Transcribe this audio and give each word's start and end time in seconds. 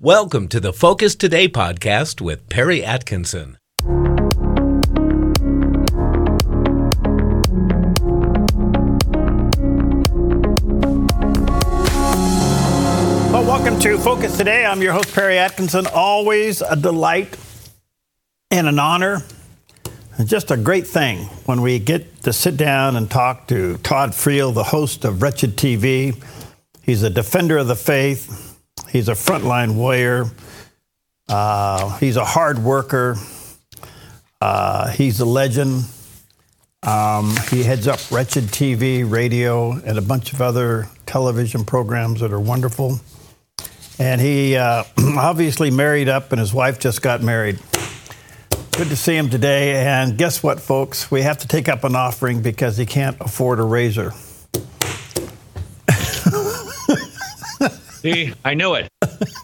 Welcome 0.00 0.46
to 0.50 0.60
the 0.60 0.72
Focus 0.72 1.16
Today 1.16 1.48
podcast 1.48 2.20
with 2.20 2.48
Perry 2.48 2.84
Atkinson. 2.84 3.58
Well, 3.82 4.20
welcome 13.44 13.80
to 13.80 13.98
Focus 13.98 14.36
Today. 14.36 14.64
I'm 14.64 14.80
your 14.82 14.92
host, 14.92 15.12
Perry 15.12 15.36
Atkinson. 15.36 15.88
Always 15.88 16.62
a 16.62 16.76
delight 16.76 17.36
and 18.52 18.68
an 18.68 18.78
honor. 18.78 19.24
And 20.16 20.28
just 20.28 20.52
a 20.52 20.56
great 20.56 20.86
thing 20.86 21.24
when 21.46 21.60
we 21.60 21.80
get 21.80 22.22
to 22.22 22.32
sit 22.32 22.56
down 22.56 22.94
and 22.94 23.10
talk 23.10 23.48
to 23.48 23.78
Todd 23.78 24.10
Friel, 24.10 24.54
the 24.54 24.62
host 24.62 25.04
of 25.04 25.22
Wretched 25.22 25.56
TV. 25.56 26.22
He's 26.84 27.02
a 27.02 27.10
defender 27.10 27.58
of 27.58 27.66
the 27.66 27.74
faith, 27.74 28.47
he's 28.90 29.08
a 29.08 29.12
frontline 29.12 29.74
warrior, 29.74 30.26
uh, 31.28 31.96
he's 31.98 32.16
a 32.16 32.24
hard 32.24 32.58
worker, 32.58 33.16
uh, 34.40 34.88
he's 34.90 35.20
a 35.20 35.24
legend. 35.26 35.84
Um, 36.84 37.34
he 37.50 37.64
heads 37.64 37.88
up 37.88 37.98
Wretched 38.10 38.44
TV, 38.44 39.08
radio, 39.08 39.72
and 39.72 39.98
a 39.98 40.02
bunch 40.02 40.32
of 40.32 40.40
other 40.40 40.88
television 41.06 41.64
programs 41.64 42.20
that 42.20 42.32
are 42.32 42.40
wonderful. 42.40 43.00
And 43.98 44.20
he 44.20 44.56
uh, 44.56 44.84
obviously 44.98 45.70
married 45.70 46.08
up, 46.08 46.30
and 46.30 46.38
his 46.38 46.54
wife 46.54 46.78
just 46.78 47.02
got 47.02 47.20
married. 47.20 47.58
Good 48.72 48.90
to 48.90 48.96
see 48.96 49.16
him 49.16 49.28
today. 49.28 49.84
And 49.84 50.16
guess 50.16 50.40
what, 50.40 50.60
folks? 50.60 51.10
We 51.10 51.22
have 51.22 51.38
to 51.38 51.48
take 51.48 51.68
up 51.68 51.82
an 51.82 51.96
offering 51.96 52.42
because 52.42 52.76
he 52.76 52.86
can't 52.86 53.16
afford 53.20 53.58
a 53.58 53.64
razor. 53.64 54.12
See, 58.00 58.32
I 58.44 58.54
knew 58.54 58.74
it. 58.74 58.88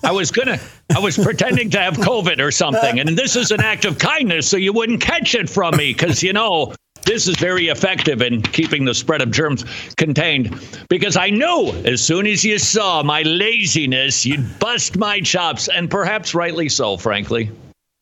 I 0.04 0.12
was 0.12 0.30
gonna. 0.30 0.58
I 0.94 1.00
was 1.00 1.18
pretending 1.18 1.70
to 1.70 1.80
have 1.80 1.94
COVID 1.94 2.40
or 2.40 2.52
something, 2.52 3.00
and 3.00 3.18
this 3.18 3.34
is 3.34 3.50
an 3.50 3.60
act 3.60 3.84
of 3.84 3.98
kindness, 3.98 4.48
so 4.48 4.56
you 4.56 4.72
wouldn't 4.72 5.00
catch 5.00 5.34
it 5.34 5.50
from 5.50 5.76
me, 5.76 5.92
because 5.92 6.22
you 6.22 6.32
know 6.32 6.72
this 7.04 7.26
is 7.26 7.36
very 7.36 7.66
effective 7.68 8.22
in 8.22 8.42
keeping 8.42 8.84
the 8.84 8.94
spread 8.94 9.20
of 9.22 9.30
germs 9.32 9.64
contained. 9.96 10.58
Because 10.88 11.16
I 11.16 11.30
knew 11.30 11.70
as 11.84 12.00
soon 12.00 12.26
as 12.26 12.44
you 12.44 12.58
saw 12.58 13.02
my 13.02 13.22
laziness, 13.22 14.24
you'd 14.24 14.58
bust 14.60 14.96
my 14.96 15.20
chops, 15.20 15.68
and 15.68 15.90
perhaps 15.90 16.34
rightly 16.34 16.68
so, 16.68 16.96
frankly. 16.96 17.50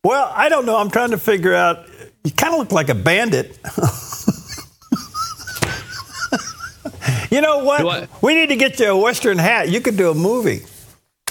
Well, 0.04 0.30
I 0.34 0.48
don't 0.48 0.66
know. 0.66 0.76
I'm 0.76 0.90
trying 0.90 1.12
to 1.12 1.18
figure 1.18 1.54
out. 1.54 1.86
You 2.24 2.32
kind 2.32 2.52
of 2.52 2.60
look 2.60 2.72
like 2.72 2.88
a 2.90 2.94
bandit. 2.94 3.58
you 7.32 7.40
know 7.40 7.64
what? 7.64 7.80
I- 7.86 8.08
We 8.20 8.34
need 8.34 8.48
to 8.50 8.56
get 8.56 8.78
you 8.78 8.90
a 8.90 8.96
Western 8.96 9.38
hat. 9.38 9.68
You 9.68 9.80
could 9.80 9.96
do 9.96 10.10
a 10.10 10.14
movie. 10.14 10.62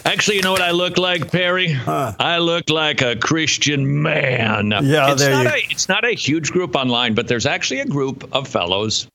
Actually, 0.04 0.38
you 0.38 0.42
know 0.42 0.52
what 0.52 0.62
I 0.64 0.72
look 0.72 0.98
like, 0.98 1.32
Perry? 1.32 1.78
I 1.88 2.40
look 2.40 2.70
like 2.70 3.02
a 3.02 3.16
Christian 3.16 4.02
man. 4.02 4.72
Yeah, 4.84 5.12
it's 5.12 5.22
there 5.22 5.32
not 5.32 5.46
you- 5.46 5.52
a 5.52 5.72
it's 5.72 5.88
not 5.88 6.04
a 6.04 6.12
huge 6.14 6.52
group 6.52 6.76
online, 6.76 7.14
but 7.14 7.28
there's 7.28 7.46
actually 7.46 7.82
a 7.82 7.86
group 7.86 8.28
of 8.34 8.48
fellows 8.48 9.08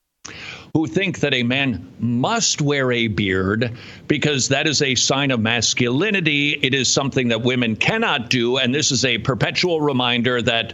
who 0.73 0.85
think 0.87 1.19
that 1.19 1.33
a 1.33 1.43
man 1.43 1.85
must 1.99 2.61
wear 2.61 2.91
a 2.91 3.07
beard 3.07 3.71
because 4.07 4.47
that 4.49 4.67
is 4.67 4.81
a 4.81 4.95
sign 4.95 5.31
of 5.31 5.39
masculinity. 5.39 6.59
It 6.61 6.73
is 6.73 6.87
something 6.91 7.27
that 7.29 7.41
women 7.41 7.75
cannot 7.75 8.29
do, 8.29 8.57
and 8.57 8.73
this 8.73 8.91
is 8.91 9.03
a 9.05 9.17
perpetual 9.17 9.81
reminder 9.81 10.41
that 10.41 10.73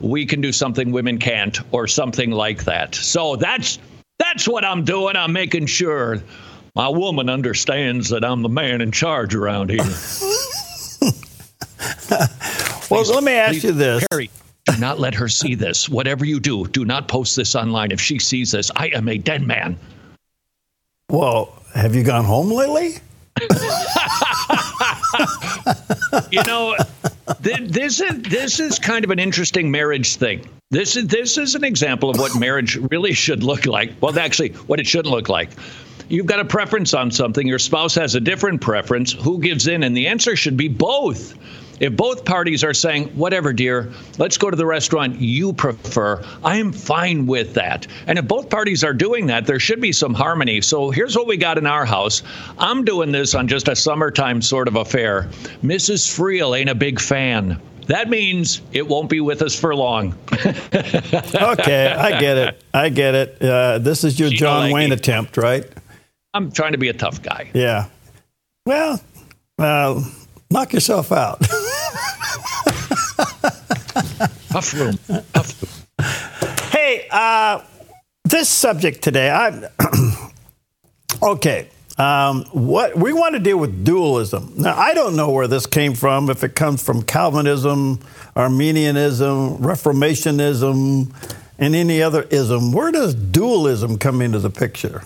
we 0.00 0.26
can 0.26 0.40
do 0.40 0.52
something 0.52 0.92
women 0.92 1.18
can't, 1.18 1.58
or 1.72 1.86
something 1.86 2.30
like 2.32 2.64
that. 2.64 2.94
So 2.94 3.36
that's 3.36 3.78
that's 4.34 4.48
what 4.48 4.64
I'm 4.64 4.84
doing. 4.84 5.14
I'm 5.14 5.32
making 5.32 5.66
sure 5.66 6.20
my 6.74 6.88
woman 6.88 7.28
understands 7.28 8.08
that 8.08 8.24
I'm 8.24 8.42
the 8.42 8.48
man 8.48 8.80
in 8.80 8.90
charge 8.90 9.34
around 9.34 9.70
here. 9.70 9.84
Well, 12.90 13.02
let 13.04 13.24
me 13.24 13.32
ask 13.32 13.52
Please, 13.52 13.64
you 13.64 13.72
this. 13.72 14.06
Perry, 14.10 14.30
do 14.66 14.78
not 14.78 15.00
let 15.00 15.14
her 15.14 15.26
see 15.26 15.54
this. 15.54 15.88
Whatever 15.88 16.24
you 16.24 16.38
do, 16.38 16.66
do 16.66 16.84
not 16.84 17.08
post 17.08 17.34
this 17.34 17.54
online. 17.54 17.90
If 17.90 18.00
she 18.00 18.18
sees 18.18 18.52
this, 18.52 18.70
I 18.76 18.88
am 18.88 19.08
a 19.08 19.16
dead 19.16 19.42
man. 19.42 19.76
Well, 21.08 21.58
have 21.74 21.96
you 21.96 22.04
gone 22.04 22.24
home 22.24 22.50
lately? 22.50 22.96
You 26.30 26.42
know, 26.44 26.76
this 27.40 28.00
is 28.00 28.22
this 28.22 28.60
is 28.60 28.78
kind 28.78 29.04
of 29.04 29.10
an 29.10 29.18
interesting 29.18 29.70
marriage 29.70 30.16
thing. 30.16 30.48
This 30.70 30.96
is 30.96 31.06
this 31.06 31.38
is 31.38 31.54
an 31.54 31.64
example 31.64 32.10
of 32.10 32.18
what 32.18 32.38
marriage 32.38 32.76
really 32.76 33.12
should 33.12 33.42
look 33.42 33.66
like. 33.66 33.92
Well, 34.00 34.18
actually, 34.18 34.50
what 34.50 34.80
it 34.80 34.86
shouldn't 34.86 35.12
look 35.12 35.28
like. 35.28 35.50
You've 36.08 36.26
got 36.26 36.40
a 36.40 36.44
preference 36.44 36.92
on 36.92 37.10
something. 37.10 37.46
Your 37.46 37.58
spouse 37.58 37.94
has 37.94 38.14
a 38.14 38.20
different 38.20 38.60
preference. 38.60 39.12
Who 39.12 39.40
gives 39.40 39.66
in? 39.66 39.82
And 39.82 39.96
the 39.96 40.08
answer 40.08 40.36
should 40.36 40.56
be 40.56 40.68
both. 40.68 41.34
If 41.80 41.96
both 41.96 42.24
parties 42.24 42.62
are 42.64 42.74
saying, 42.74 43.08
whatever, 43.08 43.52
dear, 43.52 43.92
let's 44.18 44.38
go 44.38 44.50
to 44.50 44.56
the 44.56 44.66
restaurant 44.66 45.20
you 45.20 45.52
prefer, 45.52 46.22
I 46.44 46.56
am 46.56 46.72
fine 46.72 47.26
with 47.26 47.54
that. 47.54 47.86
And 48.06 48.18
if 48.18 48.26
both 48.28 48.48
parties 48.50 48.84
are 48.84 48.94
doing 48.94 49.26
that, 49.26 49.46
there 49.46 49.58
should 49.58 49.80
be 49.80 49.92
some 49.92 50.14
harmony. 50.14 50.60
So 50.60 50.90
here's 50.90 51.16
what 51.16 51.26
we 51.26 51.36
got 51.36 51.58
in 51.58 51.66
our 51.66 51.84
house. 51.84 52.22
I'm 52.58 52.84
doing 52.84 53.12
this 53.12 53.34
on 53.34 53.48
just 53.48 53.68
a 53.68 53.76
summertime 53.76 54.40
sort 54.42 54.68
of 54.68 54.76
affair. 54.76 55.28
Mrs. 55.62 56.06
Friel 56.08 56.58
ain't 56.58 56.70
a 56.70 56.74
big 56.74 57.00
fan. 57.00 57.60
That 57.86 58.08
means 58.08 58.62
it 58.72 58.88
won't 58.88 59.10
be 59.10 59.20
with 59.20 59.42
us 59.42 59.58
for 59.58 59.74
long. 59.74 60.16
Okay, 60.74 61.86
I 61.86 62.18
get 62.20 62.36
it. 62.38 62.62
I 62.72 62.88
get 62.88 63.14
it. 63.14 63.42
Uh, 63.42 63.78
this 63.78 64.04
is 64.04 64.18
your 64.18 64.30
She 64.30 64.36
John 64.36 64.70
Wayne 64.70 64.92
it. 64.92 65.00
attempt, 65.00 65.36
right? 65.36 65.64
I'm 66.32 66.50
trying 66.50 66.72
to 66.72 66.78
be 66.78 66.88
a 66.88 66.92
tough 66.92 67.22
guy. 67.22 67.50
Yeah. 67.54 67.86
Well, 68.66 69.00
uh, 69.58 70.02
knock 70.50 70.72
yourself 70.72 71.12
out. 71.12 71.46
Tough 74.54 74.72
room. 74.72 74.96
Tough 75.32 75.62
room. 75.98 76.06
hey, 76.70 77.08
uh, 77.10 77.60
this 78.22 78.48
subject 78.48 79.02
today, 79.02 79.28
I 79.28 79.68
okay. 81.24 81.68
Um, 81.98 82.44
what 82.52 82.96
we 82.96 83.12
want 83.12 83.34
to 83.34 83.40
deal 83.40 83.58
with 83.58 83.84
dualism. 83.84 84.52
Now, 84.56 84.78
I 84.78 84.94
don't 84.94 85.16
know 85.16 85.32
where 85.32 85.48
this 85.48 85.66
came 85.66 85.94
from. 85.94 86.30
If 86.30 86.44
it 86.44 86.54
comes 86.54 86.84
from 86.84 87.02
Calvinism, 87.02 87.98
Arminianism, 88.36 89.58
Reformationism, 89.58 91.12
and 91.58 91.74
any 91.74 92.00
other 92.00 92.22
ism, 92.22 92.70
where 92.70 92.92
does 92.92 93.12
dualism 93.12 93.98
come 93.98 94.22
into 94.22 94.38
the 94.38 94.50
picture? 94.50 95.02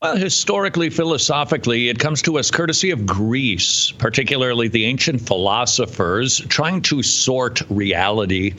Well, 0.00 0.16
historically, 0.16 0.88
philosophically, 0.88 1.90
it 1.90 1.98
comes 1.98 2.22
to 2.22 2.38
us 2.38 2.50
courtesy 2.50 2.92
of 2.92 3.04
Greece, 3.04 3.90
particularly 3.98 4.68
the 4.68 4.86
ancient 4.86 5.20
philosophers 5.20 6.38
trying 6.48 6.80
to 6.82 7.02
sort 7.02 7.60
reality. 7.68 8.54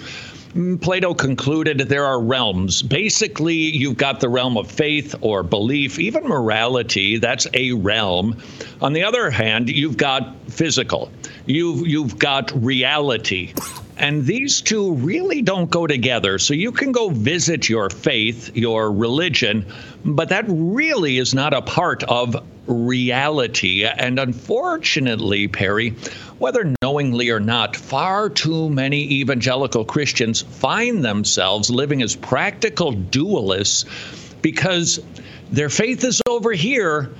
Mm, 0.56 0.80
Plato 0.80 1.16
concluded 1.16 1.80
there 1.80 2.06
are 2.06 2.22
realms. 2.22 2.84
Basically, 2.84 3.56
you've 3.56 3.98
got 3.98 4.20
the 4.20 4.30
realm 4.30 4.56
of 4.56 4.70
faith 4.70 5.16
or 5.22 5.42
belief, 5.42 5.98
even 5.98 6.28
morality, 6.28 7.18
that's 7.18 7.48
a 7.56 7.72
realm. 7.74 8.38
On 8.80 8.94
the 8.94 9.04
other 9.04 9.32
hand, 9.32 9.70
you've 9.70 9.98
got 9.98 10.36
physical. 10.50 11.12
You've 11.48 11.88
you've 11.88 12.20
got 12.20 12.52
reality. 12.64 13.54
And 13.98 14.26
these 14.26 14.62
two 14.62 14.94
really 14.96 15.42
don't 15.42 15.70
go 15.70 15.88
together. 15.88 16.38
So 16.38 16.54
you 16.54 16.72
can 16.72 16.92
go 16.92 17.10
visit 17.10 17.70
your 17.70 17.90
faith, 17.90 18.56
your 18.56 18.92
religion, 18.92 19.66
but 20.06 20.30
that 20.30 20.46
really 20.48 21.18
is 21.18 21.34
not 21.34 21.54
a 21.54 21.62
part 21.62 22.04
of 22.04 22.36
reality. 22.68 23.86
And 23.86 24.20
unfortunately, 24.20 25.48
Perry, 25.48 25.96
whether 26.44 26.74
knowingly 26.82 27.30
or 27.30 27.40
not, 27.40 27.74
far 27.74 28.30
too 28.30 28.70
many 28.70 29.14
evangelical 29.14 29.86
Christians 29.86 30.42
find 30.42 31.02
themselves 31.02 31.70
living 31.70 32.02
as 32.02 32.18
practical 32.18 32.92
dualists 32.92 33.86
because 34.42 35.00
their 35.50 35.70
faith 35.70 36.04
is 36.04 36.22
over 36.28 36.52
here 36.52 37.12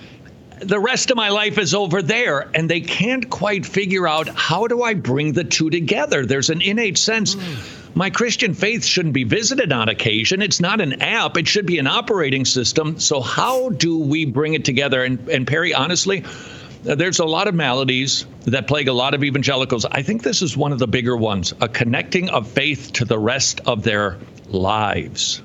the 0.60 0.80
rest 0.80 1.10
of 1.10 1.16
my 1.16 1.30
life 1.30 1.58
is 1.58 1.74
over 1.74 2.02
there 2.02 2.50
and 2.54 2.70
they 2.70 2.82
can't 2.82 3.30
quite 3.30 3.66
figure 3.66 4.08
out 4.08 4.28
how 4.28 4.68
do 4.68 4.84
i 4.84 4.94
bring 4.94 5.34
the 5.34 5.44
two 5.44 5.70
together. 5.70 6.26
There's 6.26 6.50
an 6.50 6.62
innate 6.62 6.98
sense 6.98 7.36
my 7.96 8.10
christian 8.10 8.54
faith 8.54 8.84
shouldn't 8.84 9.14
be 9.14 9.24
visited 9.24 9.72
on 9.72 9.88
occasion. 9.88 10.42
It's 10.42 10.60
not 10.60 10.82
an 10.82 11.02
app. 11.02 11.38
It 11.38 11.48
should 11.48 11.66
be 11.66 11.80
an 11.80 11.88
operating 11.88 12.44
system. 12.44 13.00
So 13.00 13.22
how 13.22 13.70
do 13.70 14.00
we 14.00 14.26
bring 14.26 14.54
it 14.54 14.66
together? 14.66 15.04
And, 15.04 15.30
and 15.30 15.48
perry 15.48 15.74
honestly 15.74 16.24
there's 16.84 17.20
a 17.20 17.26
lot 17.26 17.48
of 17.48 17.56
maladies 17.56 18.26
that 18.46 18.68
plague 18.68 18.88
a 18.88 18.94
lot 18.94 19.14
of 19.14 19.24
evangelicals 19.24 19.86
i 19.86 20.02
think 20.02 20.24
this 20.24 20.42
is 20.42 20.56
one 20.56 20.72
of 20.72 20.80
the 20.80 20.88
bigger 20.88 21.18
ones 21.18 21.54
a 21.62 21.68
connecting 21.68 22.30
of 22.30 22.48
faith 22.48 22.94
to 22.94 23.06
the 23.06 23.18
rest 23.18 23.62
of 23.62 23.84
their 23.84 24.18
lives 24.48 25.42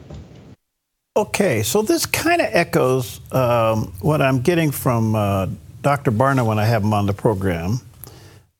Okay, 1.19 1.65
so 1.65 1.83
this 1.83 2.07
kind 2.07 2.41
of 2.41 2.47
echoes 2.53 3.21
um, 3.33 3.93
what 4.01 4.23
I'm 4.23 4.41
getting 4.41 4.71
from 4.71 5.17
uh, 5.17 5.49
Dr. 5.83 6.13
Barna 6.13 6.47
when 6.47 6.61
I 6.61 6.65
have 6.65 6.85
him 6.85 6.95
on 6.95 7.07
the 7.07 7.13
program, 7.13 7.81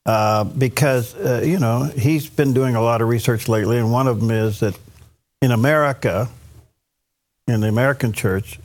uh, 0.05 0.43
because 0.43 1.15
uh, 1.15 1.41
you 1.45 1.57
know 1.57 1.83
he's 1.83 2.29
been 2.29 2.53
doing 2.53 2.75
a 2.75 2.81
lot 2.81 3.01
of 3.01 3.07
research 3.07 3.47
lately, 3.47 3.77
and 3.77 3.93
one 3.93 4.07
of 4.07 4.19
them 4.19 4.29
is 4.29 4.59
that 4.59 4.77
in 5.41 5.51
America, 5.51 6.27
in 7.47 7.61
the 7.61 7.69
American 7.69 8.11
church, 8.11 8.59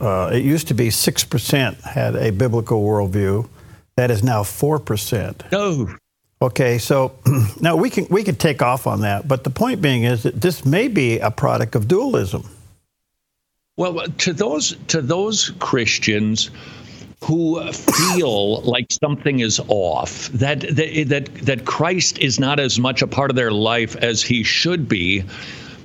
uh, 0.00 0.30
it 0.32 0.44
used 0.44 0.68
to 0.68 0.74
be 0.74 0.90
six 0.90 1.24
percent 1.24 1.80
had 1.80 2.14
a 2.14 2.30
biblical 2.30 2.80
worldview. 2.80 3.48
That 3.96 4.10
is 4.10 4.22
now 4.22 4.42
four 4.42 4.78
percent. 4.78 5.42
oh 5.52 5.94
Okay, 6.42 6.78
so 6.78 7.12
now 7.60 7.76
we 7.76 7.88
can 7.88 8.08
we 8.10 8.24
can 8.24 8.34
take 8.34 8.62
off 8.62 8.88
on 8.88 9.02
that, 9.02 9.28
but 9.28 9.44
the 9.44 9.50
point 9.50 9.80
being 9.80 10.02
is 10.02 10.24
that 10.24 10.40
this 10.40 10.64
may 10.64 10.88
be 10.88 11.20
a 11.20 11.30
product 11.30 11.76
of 11.76 11.86
dualism. 11.86 12.42
Well, 13.76 14.00
uh, 14.00 14.08
to 14.18 14.32
those 14.32 14.76
to 14.88 15.00
those 15.00 15.50
Christians 15.60 16.50
who 17.22 17.62
feel 17.72 18.60
like 18.62 18.86
something 18.90 19.38
is 19.38 19.60
off, 19.68 20.30
that, 20.30 20.62
that 20.62 21.04
that 21.08 21.34
that 21.46 21.64
Christ 21.64 22.18
is 22.18 22.40
not 22.40 22.58
as 22.58 22.76
much 22.76 23.02
a 23.02 23.06
part 23.06 23.30
of 23.30 23.36
their 23.36 23.52
life 23.52 23.94
as 23.94 24.20
he 24.20 24.42
should 24.42 24.88
be. 24.88 25.22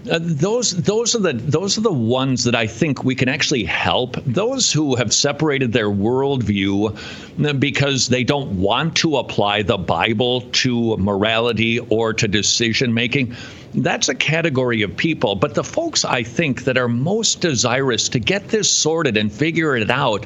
Uh, 0.10 0.20
those 0.22 0.72
those 0.72 1.16
are 1.16 1.20
the 1.20 1.34
those 1.34 1.78
are 1.78 1.82
the 1.82 1.92
ones 1.92 2.44
that 2.46 2.56
I 2.56 2.68
think 2.68 3.04
we 3.04 3.16
can 3.16 3.28
actually 3.28 3.64
help. 3.64 4.16
Those 4.26 4.72
who 4.72 4.96
have 4.96 5.14
separated 5.14 5.74
their 5.74 5.90
worldview 5.90 7.46
uh, 7.46 7.54
because 7.54 8.08
they 8.08 8.24
don't 8.24 8.60
want 8.60 8.96
to 8.98 9.18
apply 9.18 9.64
the 9.64 9.78
Bible 9.78 10.42
to 10.42 10.98
morality 10.98 11.80
or 11.80 12.14
to 12.14 12.28
decision 12.28 12.94
making 12.94 13.36
that's 13.74 14.10
a 14.10 14.16
category 14.16 14.82
of 14.82 14.96
people. 14.96 15.36
But 15.36 15.54
the 15.54 15.64
folks 15.64 16.06
I 16.06 16.24
think 16.24 16.64
that 16.64 16.78
are 16.78 16.88
most 16.88 17.42
desirous 17.42 18.10
to 18.10 18.20
get 18.20 18.48
this 18.48 18.72
sorted 18.72 19.18
and 19.18 19.32
figure 19.32 19.76
it 19.76 19.90
out 19.90 20.26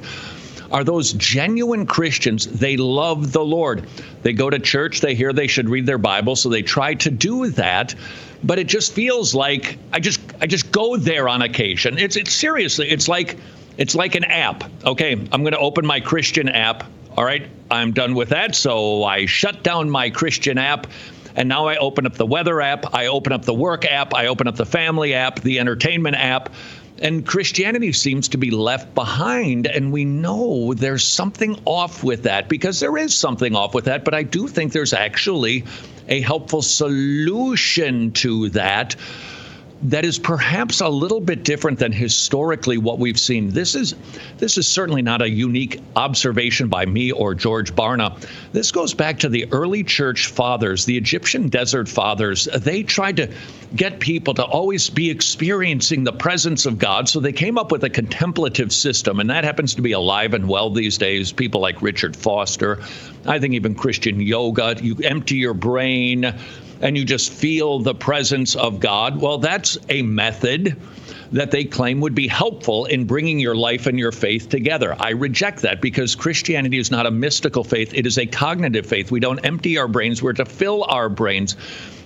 are 0.72 0.84
those 0.84 1.14
genuine 1.14 1.86
Christians. 1.86 2.48
They 2.48 2.78
love 2.78 3.32
the 3.34 3.44
Lord. 3.44 3.88
They 4.22 4.34
go 4.34 4.50
to 4.50 4.60
church, 4.60 5.02
they 5.02 5.16
hear 5.16 5.34
they 5.34 5.48
should 5.48 5.70
read 5.70 5.86
their 5.86 5.98
Bible, 5.98 6.36
so 6.36 6.50
they 6.50 6.62
try 6.62 6.94
to 6.96 7.12
do 7.12 7.50
that. 7.50 7.94
But 8.44 8.60
it 8.60 8.68
just 8.68 8.94
feels 8.94 9.36
like 9.36 9.78
I 9.94 10.00
just 10.00 10.20
I 10.42 10.48
just 10.48 10.72
go 10.72 10.98
there 10.98 11.30
on 11.30 11.42
occasion. 11.42 11.98
It's 11.98 12.16
it's 12.16 12.34
seriously, 12.34 12.90
it's 12.90 13.08
like 13.08 13.38
it's 13.78 13.96
like 13.96 14.16
an 14.16 14.24
app. 14.24 14.64
Okay, 14.86 15.14
I'm 15.14 15.42
going 15.42 15.54
to 15.54 15.60
open 15.60 15.86
my 15.86 16.00
Christian 16.00 16.50
app. 16.50 16.84
All 17.18 17.24
right, 17.24 17.48
I'm 17.70 17.92
done 17.92 18.16
with 18.16 18.30
that. 18.30 18.56
So 18.56 19.04
I 19.04 19.26
shut 19.26 19.64
down 19.64 19.90
my 19.90 20.10
Christian 20.10 20.58
app 20.58 20.88
and 21.36 21.48
now 21.48 21.68
I 21.68 21.78
open 21.78 22.06
up 22.06 22.14
the 22.14 22.26
weather 22.26 22.62
app, 22.62 22.94
I 22.94 23.08
open 23.08 23.32
up 23.34 23.46
the 23.46 23.54
work 23.54 23.86
app, 23.86 24.14
I 24.14 24.28
open 24.28 24.48
up 24.48 24.56
the 24.56 24.66
family 24.66 25.14
app, 25.14 25.40
the 25.40 25.60
entertainment 25.60 26.16
app. 26.16 26.50
And 27.02 27.26
Christianity 27.26 27.94
seems 27.94 28.30
to 28.30 28.38
be 28.38 28.52
left 28.52 28.94
behind. 28.94 29.66
And 29.66 29.92
we 29.92 30.06
know 30.06 30.74
there's 30.76 31.04
something 31.04 31.60
off 31.66 32.04
with 32.04 32.24
that 32.24 32.48
because 32.48 32.80
there 32.80 32.96
is 32.96 33.16
something 33.16 33.56
off 33.56 33.74
with 33.74 33.86
that. 33.86 34.06
But 34.06 34.14
I 34.14 34.24
do 34.24 34.48
think 34.48 34.72
there's 34.72 34.94
actually 34.94 35.66
a 36.08 36.22
helpful 36.22 36.62
solution 36.62 38.12
to 38.12 38.50
that 38.50 38.96
that 39.84 40.06
is 40.06 40.20
perhaps 40.20 40.82
a 40.82 40.88
little 40.88 41.20
bit 41.20 41.44
different 41.44 41.80
than 41.80 41.92
historically 41.92 42.78
what 42.78 43.00
we've 43.00 43.20
seen. 43.20 43.50
This 43.50 43.76
is 43.76 43.96
this 44.38 44.58
is 44.58 44.68
certainly 44.68 45.02
not 45.02 45.22
a 45.22 45.30
unique 45.30 45.80
observation 45.96 46.68
by 46.68 46.86
me 46.86 47.12
or 47.12 47.34
George 47.34 47.74
Barna. 47.74 48.24
This 48.52 48.72
goes 48.72 48.94
back 48.94 49.20
to 49.20 49.30
the 49.30 49.48
early 49.52 49.84
church 49.84 50.28
fathers, 50.28 50.86
the 50.86 50.98
Egyptian 50.98 51.50
desert 51.50 51.90
fathers. 51.90 52.46
They 52.46 52.84
tried 52.84 53.18
to 53.18 53.32
get 53.76 54.00
people 54.00 54.34
to 54.36 54.44
always 54.44 54.90
be 54.90 55.10
experiencing 55.10 56.04
the 56.04 56.14
presence 56.14 56.66
of 56.66 56.78
God, 56.78 57.10
so 57.10 57.20
they 57.20 57.34
came 57.34 57.58
up 57.58 57.72
with 57.72 57.84
a 57.84 57.90
contemplative 57.90 58.72
system, 58.72 59.20
and 59.20 59.30
that 59.30 59.44
happens 59.44 59.76
to 59.76 59.82
be 59.82 59.94
alive 59.94 60.34
and 60.34 60.48
well 60.48 60.70
these 60.70 60.98
days. 60.98 61.32
People 61.32 61.62
like 61.62 61.82
Richard 61.82 62.16
Foster, 62.16 62.80
I 63.26 63.40
think 63.40 63.54
even 63.54 63.74
Christian 63.74 64.20
yoga. 64.20 64.76
You 64.82 64.98
empty 65.04 65.36
your 65.38 65.54
brain 65.54 66.36
and 66.82 66.98
you 66.98 67.06
just 67.06 67.32
feel 67.32 67.80
the 67.80 67.96
presence 67.96 68.56
of 68.56 68.80
God. 68.80 69.22
Well, 69.22 69.38
that's 69.38 69.78
a 69.90 70.02
method 70.02 70.76
that 71.32 71.52
they 71.52 71.64
claim 71.64 72.02
would 72.02 72.16
be 72.16 72.28
helpful 72.28 72.86
in 72.86 73.06
bringing 73.06 73.40
your 73.40 73.56
life 73.56 73.88
and 73.88 73.98
your 73.98 74.12
faith 74.12 74.50
together. 74.50 74.96
I 75.00 75.12
reject 75.12 75.62
that 75.62 75.82
because 75.82 76.14
Christianity 76.14 76.78
is 76.78 76.92
not 76.92 77.06
a 77.06 77.12
mystical 77.12 77.64
faith, 77.64 77.94
it 77.94 78.06
is 78.06 78.18
a 78.18 78.26
cognitive 78.26 78.86
faith. 78.86 79.12
We 79.12 79.22
don't 79.22 79.40
empty 79.40 79.78
our 79.78 79.88
brains, 79.88 80.22
we're 80.22 80.34
to 80.34 80.46
fill 80.46 80.84
our 80.86 81.08
brains. 81.08 81.56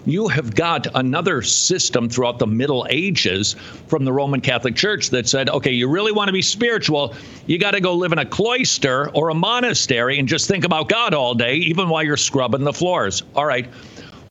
You 0.08 0.28
have 0.28 0.54
got 0.54 0.86
another 0.94 1.42
system 1.42 2.10
throughout 2.10 2.38
the 2.38 2.46
Middle 2.46 2.86
Ages 2.92 3.56
from 3.88 4.06
the 4.06 4.14
Roman 4.14 4.40
Catholic 4.40 4.76
Church 4.76 5.10
that 5.10 5.28
said, 5.28 5.50
okay, 5.50 5.72
you 5.72 5.90
really 5.90 6.12
want 6.12 6.28
to 6.28 6.32
be 6.32 6.44
spiritual, 6.44 7.16
you 7.48 7.58
got 7.58 7.72
to 7.72 7.82
go 7.82 7.96
live 7.96 8.12
in 8.12 8.20
a 8.20 8.26
cloister 8.26 9.10
or 9.16 9.30
a 9.30 9.34
monastery 9.34 10.20
and 10.20 10.28
just 10.28 10.48
think 10.48 10.64
about 10.64 10.90
God 10.90 11.16
all 11.16 11.34
day, 11.34 11.56
even 11.56 11.90
while 11.90 12.04
you're 12.04 12.18
scrubbing 12.18 12.64
the 12.64 12.74
floors. 12.74 13.24
All 13.36 13.48
right. 13.48 13.68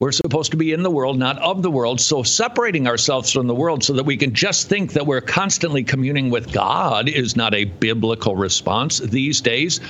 We're 0.05 0.13
supposed 0.13 0.51
to 0.51 0.59
be 0.59 0.75
in 0.75 0.83
the 0.83 0.91
world, 0.91 1.19
not 1.19 1.39
of 1.39 1.63
the 1.63 1.71
world. 1.71 1.99
So 1.99 2.23
separating 2.23 2.87
ourselves 2.87 3.33
from 3.33 3.47
the 3.47 3.55
world 3.55 3.83
so 3.83 3.95
that 3.95 4.05
we 4.05 4.19
can 4.19 4.35
just 4.35 4.69
think 4.69 4.93
that 4.93 5.07
we're 5.07 5.23
constantly 5.23 5.83
communing 5.83 6.29
with 6.29 6.53
God 6.53 7.09
is 7.09 7.37
not 7.37 7.55
a 7.55 7.65
biblical 7.65 8.37
response 8.37 8.99
these 8.99 9.41
days. 9.41 9.81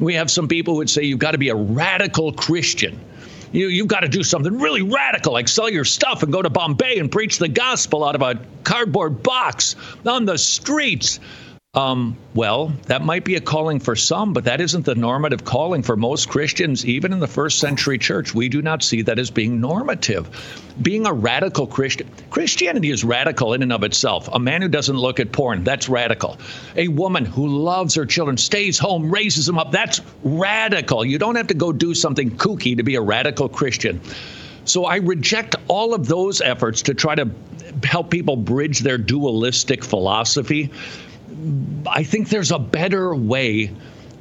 We 0.00 0.14
have 0.14 0.30
some 0.30 0.48
people 0.48 0.72
who 0.72 0.78
would 0.78 0.88
say 0.88 1.02
you've 1.02 1.18
got 1.18 1.32
to 1.32 1.38
be 1.38 1.50
a 1.50 1.54
radical 1.54 2.32
Christian. 2.32 2.98
You, 3.52 3.68
you've 3.68 3.88
got 3.88 4.00
to 4.00 4.08
do 4.08 4.22
something 4.22 4.58
really 4.58 4.80
radical, 4.80 5.34
like 5.34 5.48
sell 5.48 5.68
your 5.68 5.84
stuff 5.84 6.22
and 6.22 6.32
go 6.32 6.40
to 6.40 6.48
Bombay 6.48 6.98
and 6.98 7.12
preach 7.12 7.36
the 7.36 7.48
gospel 7.48 8.04
out 8.04 8.14
of 8.14 8.22
a 8.22 8.40
cardboard 8.64 9.22
box 9.22 9.76
on 10.06 10.24
the 10.24 10.38
streets. 10.38 11.20
Um, 11.74 12.16
well, 12.32 12.72
that 12.86 13.04
might 13.04 13.26
be 13.26 13.34
a 13.34 13.42
calling 13.42 13.78
for 13.78 13.94
some, 13.94 14.32
but 14.32 14.44
that 14.44 14.62
isn't 14.62 14.86
the 14.86 14.94
normative 14.94 15.44
calling 15.44 15.82
for 15.82 15.96
most 15.96 16.30
Christians, 16.30 16.86
even 16.86 17.12
in 17.12 17.20
the 17.20 17.26
first 17.26 17.58
century 17.58 17.98
church. 17.98 18.34
We 18.34 18.48
do 18.48 18.62
not 18.62 18.82
see 18.82 19.02
that 19.02 19.18
as 19.18 19.30
being 19.30 19.60
normative. 19.60 20.30
Being 20.80 21.04
a 21.04 21.12
radical 21.12 21.66
Christian, 21.66 22.08
Christianity 22.30 22.90
is 22.90 23.04
radical 23.04 23.52
in 23.52 23.62
and 23.62 23.70
of 23.70 23.84
itself. 23.84 24.30
A 24.32 24.38
man 24.38 24.62
who 24.62 24.68
doesn't 24.68 24.96
look 24.96 25.20
at 25.20 25.30
porn, 25.30 25.62
that's 25.62 25.90
radical. 25.90 26.38
A 26.74 26.88
woman 26.88 27.26
who 27.26 27.46
loves 27.46 27.96
her 27.96 28.06
children, 28.06 28.38
stays 28.38 28.78
home, 28.78 29.10
raises 29.10 29.44
them 29.44 29.58
up, 29.58 29.70
that's 29.70 30.00
radical. 30.22 31.04
You 31.04 31.18
don't 31.18 31.36
have 31.36 31.48
to 31.48 31.54
go 31.54 31.70
do 31.70 31.92
something 31.92 32.30
kooky 32.30 32.78
to 32.78 32.82
be 32.82 32.94
a 32.94 33.02
radical 33.02 33.46
Christian. 33.46 34.00
So 34.64 34.86
I 34.86 34.96
reject 34.96 35.54
all 35.68 35.92
of 35.92 36.06
those 36.08 36.40
efforts 36.40 36.80
to 36.82 36.94
try 36.94 37.14
to 37.14 37.30
help 37.84 38.10
people 38.10 38.36
bridge 38.36 38.80
their 38.80 38.96
dualistic 38.96 39.84
philosophy 39.84 40.70
I 41.86 42.02
think 42.02 42.28
there's 42.28 42.52
a 42.52 42.58
better 42.58 43.14
way 43.14 43.70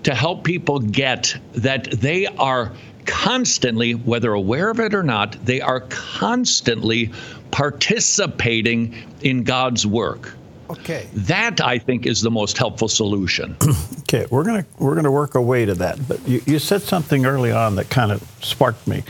to 0.03 0.15
help 0.15 0.43
people 0.43 0.79
get 0.79 1.35
that 1.53 1.91
they 1.91 2.27
are 2.27 2.71
constantly, 3.05 3.93
whether 3.93 4.33
aware 4.33 4.69
of 4.69 4.79
it 4.79 4.93
or 4.93 5.03
not, 5.03 5.33
they 5.45 5.61
are 5.61 5.81
constantly 5.89 7.11
participating 7.51 8.95
in 9.21 9.43
God's 9.43 9.87
work. 9.87 10.33
Okay. 10.69 11.07
That 11.13 11.61
I 11.61 11.79
think 11.79 12.05
is 12.05 12.21
the 12.21 12.31
most 12.31 12.57
helpful 12.57 12.89
solution. 12.89 13.55
okay, 13.99 14.25
we're 14.29 14.43
gonna 14.43 14.65
we're 14.77 14.95
gonna 14.95 15.11
work 15.11 15.35
our 15.35 15.41
way 15.41 15.65
to 15.65 15.73
that. 15.75 16.05
But 16.07 16.27
you, 16.27 16.41
you 16.45 16.59
said 16.59 16.81
something 16.81 17.25
early 17.25 17.51
on 17.51 17.75
that 17.77 17.89
kind 17.89 18.11
of 18.11 18.21
sparked 18.41 18.85
me, 18.85 19.03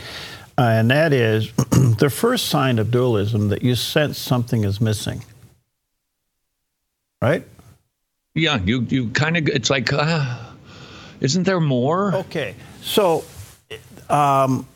uh, 0.56 0.62
and 0.62 0.90
that 0.90 1.12
is 1.12 1.52
the 1.98 2.10
first 2.10 2.46
sign 2.46 2.78
of 2.78 2.92
dualism 2.92 3.48
that 3.48 3.62
you 3.62 3.74
sense 3.74 4.18
something 4.18 4.62
is 4.62 4.80
missing. 4.80 5.24
Right. 7.20 7.44
Yeah, 8.34 8.58
you 8.64 8.82
you 8.82 9.08
kind 9.10 9.36
of 9.36 9.48
it's 9.48 9.70
like, 9.70 9.92
uh, 9.92 10.38
isn't 11.20 11.44
there 11.44 11.60
more? 11.60 12.14
Okay, 12.14 12.54
so 12.82 13.24
um, 14.08 14.66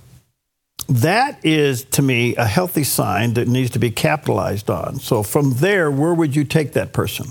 that 0.88 1.44
is 1.44 1.84
to 1.84 2.02
me 2.02 2.36
a 2.36 2.44
healthy 2.44 2.84
sign 2.84 3.34
that 3.34 3.48
needs 3.48 3.70
to 3.70 3.78
be 3.78 3.90
capitalized 3.90 4.68
on. 4.68 4.98
So 4.98 5.22
from 5.22 5.54
there, 5.54 5.90
where 5.90 6.14
would 6.14 6.34
you 6.34 6.44
take 6.44 6.72
that 6.72 6.92
person? 6.92 7.26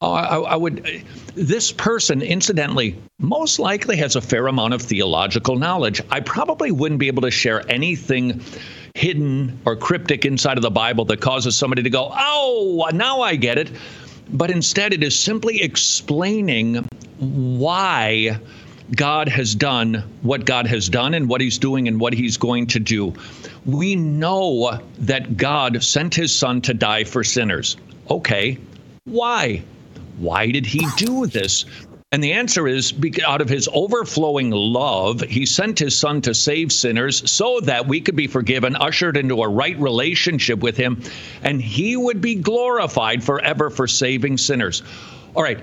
Oh, 0.00 0.12
I, 0.12 0.38
I, 0.38 0.56
would. 0.56 1.04
This 1.34 1.70
person, 1.72 2.22
incidentally, 2.22 2.96
most 3.18 3.58
likely 3.58 3.96
has 3.98 4.16
a 4.16 4.20
fair 4.20 4.46
amount 4.46 4.74
of 4.74 4.82
theological 4.82 5.56
knowledge. 5.56 6.00
I 6.10 6.20
probably 6.20 6.72
wouldn't 6.72 6.98
be 6.98 7.06
able 7.06 7.22
to 7.22 7.30
share 7.30 7.70
anything 7.70 8.42
hidden 8.94 9.60
or 9.66 9.76
cryptic 9.76 10.24
inside 10.24 10.56
of 10.56 10.62
the 10.62 10.70
Bible 10.70 11.04
that 11.04 11.20
causes 11.20 11.54
somebody 11.54 11.82
to 11.82 11.90
go, 11.90 12.10
oh, 12.12 12.88
now 12.94 13.20
I 13.20 13.36
get 13.36 13.58
it 13.58 13.70
but 14.32 14.50
instead 14.50 14.92
it 14.92 15.02
is 15.02 15.18
simply 15.18 15.62
explaining 15.62 16.86
why 17.18 18.38
God 18.94 19.28
has 19.28 19.54
done 19.54 20.02
what 20.22 20.44
God 20.44 20.66
has 20.66 20.88
done 20.88 21.14
and 21.14 21.28
what 21.28 21.40
he's 21.40 21.58
doing 21.58 21.86
and 21.86 22.00
what 22.00 22.12
he's 22.12 22.36
going 22.36 22.66
to 22.68 22.80
do. 22.80 23.14
We 23.64 23.94
know 23.94 24.80
that 24.98 25.36
God 25.36 25.82
sent 25.82 26.14
his 26.14 26.34
son 26.34 26.60
to 26.62 26.74
die 26.74 27.04
for 27.04 27.22
sinners. 27.22 27.76
Okay, 28.10 28.58
why? 29.04 29.62
Why 30.18 30.50
did 30.50 30.66
he 30.66 30.86
do 30.96 31.26
this? 31.26 31.64
And 32.12 32.24
the 32.24 32.32
answer 32.32 32.66
is 32.66 32.92
out 33.24 33.40
of 33.40 33.48
his 33.48 33.68
overflowing 33.72 34.50
love, 34.50 35.20
he 35.20 35.46
sent 35.46 35.78
his 35.78 35.96
son 35.96 36.20
to 36.22 36.34
save 36.34 36.72
sinners 36.72 37.30
so 37.30 37.60
that 37.60 37.86
we 37.86 38.00
could 38.00 38.16
be 38.16 38.26
forgiven, 38.26 38.74
ushered 38.74 39.16
into 39.16 39.42
a 39.42 39.48
right 39.48 39.78
relationship 39.78 40.58
with 40.58 40.76
him, 40.76 41.02
and 41.42 41.62
he 41.62 41.96
would 41.96 42.20
be 42.20 42.34
glorified 42.34 43.22
forever 43.22 43.70
for 43.70 43.86
saving 43.86 44.38
sinners. 44.38 44.82
All 45.36 45.42
right. 45.44 45.60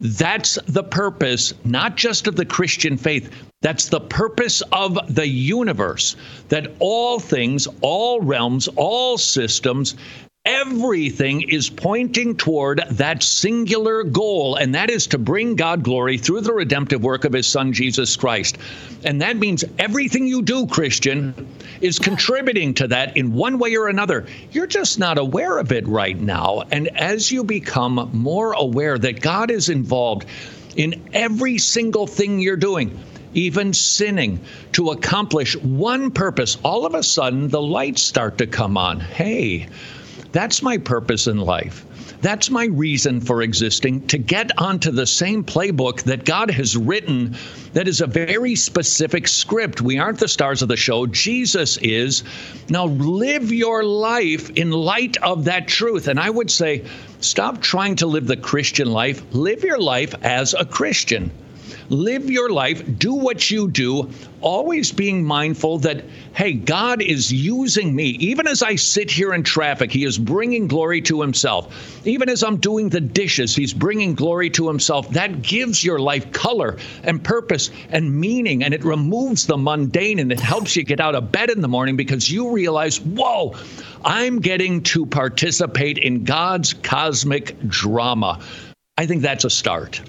That's 0.00 0.58
the 0.66 0.82
purpose, 0.82 1.54
not 1.64 1.96
just 1.96 2.26
of 2.26 2.34
the 2.34 2.44
Christian 2.44 2.96
faith, 2.96 3.30
that's 3.62 3.88
the 3.88 4.00
purpose 4.00 4.60
of 4.72 4.98
the 5.14 5.26
universe. 5.26 6.16
That 6.48 6.72
all 6.80 7.20
things, 7.20 7.68
all 7.80 8.20
realms, 8.20 8.68
all 8.74 9.16
systems, 9.18 9.94
Everything 10.46 11.40
is 11.40 11.70
pointing 11.70 12.36
toward 12.36 12.84
that 12.90 13.22
singular 13.22 14.02
goal, 14.02 14.56
and 14.56 14.74
that 14.74 14.90
is 14.90 15.06
to 15.06 15.16
bring 15.16 15.56
God 15.56 15.82
glory 15.82 16.18
through 16.18 16.42
the 16.42 16.52
redemptive 16.52 17.02
work 17.02 17.24
of 17.24 17.32
His 17.32 17.46
Son, 17.46 17.72
Jesus 17.72 18.14
Christ. 18.14 18.58
And 19.06 19.22
that 19.22 19.38
means 19.38 19.64
everything 19.78 20.26
you 20.26 20.42
do, 20.42 20.66
Christian, 20.66 21.48
is 21.80 21.98
contributing 21.98 22.74
to 22.74 22.88
that 22.88 23.16
in 23.16 23.32
one 23.32 23.58
way 23.58 23.74
or 23.74 23.88
another. 23.88 24.26
You're 24.52 24.66
just 24.66 24.98
not 24.98 25.16
aware 25.16 25.56
of 25.56 25.72
it 25.72 25.88
right 25.88 26.20
now. 26.20 26.64
And 26.70 26.88
as 26.88 27.32
you 27.32 27.42
become 27.42 28.10
more 28.12 28.52
aware 28.52 28.98
that 28.98 29.22
God 29.22 29.50
is 29.50 29.70
involved 29.70 30.26
in 30.76 31.08
every 31.14 31.56
single 31.56 32.06
thing 32.06 32.38
you're 32.38 32.58
doing, 32.58 32.98
even 33.32 33.72
sinning, 33.72 34.40
to 34.72 34.90
accomplish 34.90 35.56
one 35.56 36.10
purpose, 36.10 36.58
all 36.62 36.84
of 36.84 36.94
a 36.94 37.02
sudden 37.02 37.48
the 37.48 37.62
lights 37.62 38.02
start 38.02 38.36
to 38.36 38.46
come 38.46 38.76
on. 38.76 39.00
Hey, 39.00 39.68
that's 40.34 40.62
my 40.62 40.78
purpose 40.78 41.28
in 41.28 41.38
life. 41.38 41.86
That's 42.20 42.50
my 42.50 42.64
reason 42.64 43.20
for 43.20 43.40
existing 43.40 44.08
to 44.08 44.18
get 44.18 44.50
onto 44.60 44.90
the 44.90 45.06
same 45.06 45.44
playbook 45.44 46.02
that 46.02 46.24
God 46.24 46.50
has 46.50 46.76
written 46.76 47.36
that 47.72 47.86
is 47.86 48.00
a 48.00 48.08
very 48.08 48.56
specific 48.56 49.28
script. 49.28 49.80
We 49.80 49.98
aren't 49.98 50.18
the 50.18 50.26
stars 50.26 50.60
of 50.60 50.66
the 50.66 50.76
show, 50.76 51.06
Jesus 51.06 51.76
is. 51.76 52.24
Now 52.68 52.86
live 52.86 53.52
your 53.52 53.84
life 53.84 54.50
in 54.50 54.72
light 54.72 55.16
of 55.18 55.44
that 55.44 55.68
truth. 55.68 56.08
And 56.08 56.18
I 56.18 56.30
would 56.30 56.50
say, 56.50 56.84
stop 57.20 57.60
trying 57.60 57.94
to 57.96 58.08
live 58.08 58.26
the 58.26 58.36
Christian 58.36 58.90
life, 58.90 59.22
live 59.32 59.62
your 59.62 59.78
life 59.78 60.16
as 60.20 60.52
a 60.52 60.64
Christian 60.64 61.30
live 61.88 62.30
your 62.30 62.50
life, 62.50 62.82
do 62.98 63.14
what 63.14 63.50
you 63.50 63.70
do, 63.70 64.10
always 64.40 64.92
being 64.92 65.24
mindful 65.24 65.78
that, 65.78 66.04
hey, 66.34 66.52
God 66.52 67.02
is 67.02 67.32
using 67.32 67.94
me. 67.94 68.10
Even 68.10 68.46
as 68.46 68.62
I 68.62 68.76
sit 68.76 69.10
here 69.10 69.32
in 69.32 69.42
traffic, 69.42 69.90
He 69.90 70.04
is 70.04 70.18
bringing 70.18 70.68
glory 70.68 71.00
to 71.02 71.20
Himself. 71.20 72.06
Even 72.06 72.28
as 72.28 72.42
I'm 72.42 72.58
doing 72.58 72.88
the 72.88 73.00
dishes, 73.00 73.56
He's 73.56 73.72
bringing 73.72 74.14
glory 74.14 74.50
to 74.50 74.68
Himself. 74.68 75.10
That 75.10 75.42
gives 75.42 75.82
your 75.82 75.98
life 75.98 76.32
color 76.32 76.76
and 77.02 77.22
purpose 77.22 77.70
and 77.90 78.14
meaning, 78.20 78.64
and 78.64 78.74
it 78.74 78.84
removes 78.84 79.46
the 79.46 79.56
mundane 79.56 80.18
and 80.18 80.30
it 80.30 80.40
helps 80.40 80.76
you 80.76 80.84
get 80.84 81.00
out 81.00 81.14
of 81.14 81.32
bed 81.32 81.50
in 81.50 81.60
the 81.60 81.68
morning 81.68 81.96
because 81.96 82.30
you 82.30 82.50
realize, 82.50 83.00
whoa, 83.00 83.54
I'm 84.04 84.40
getting 84.40 84.82
to 84.84 85.06
participate 85.06 85.98
in 85.98 86.24
God's 86.24 86.74
cosmic 86.74 87.58
drama. 87.66 88.40
I 88.96 89.06
think 89.06 89.22
that's 89.22 89.44
a 89.44 89.50
start. 89.50 90.00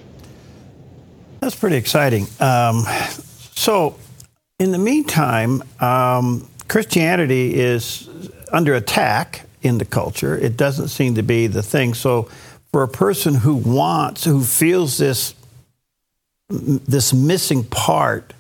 That's 1.46 1.54
pretty 1.54 1.76
exciting. 1.76 2.26
Um, 2.40 2.86
so, 3.54 4.00
in 4.58 4.72
the 4.72 4.80
meantime, 4.80 5.62
um, 5.80 6.50
Christianity 6.68 7.54
is 7.54 8.10
under 8.52 8.74
attack 8.74 9.42
in 9.62 9.78
the 9.78 9.86
culture. 9.86 10.36
It 10.36 10.58
doesn't 10.58 10.88
seem 10.88 11.14
to 11.14 11.22
be 11.22 11.46
the 11.46 11.62
thing. 11.62 11.94
So, 11.94 12.24
for 12.72 12.82
a 12.82 12.88
person 12.88 13.36
who 13.36 13.58
wants, 13.58 14.24
who 14.24 14.44
feels 14.44 14.98
this 14.98 15.36
this 16.50 17.14
missing 17.14 17.64
part, 17.64 18.34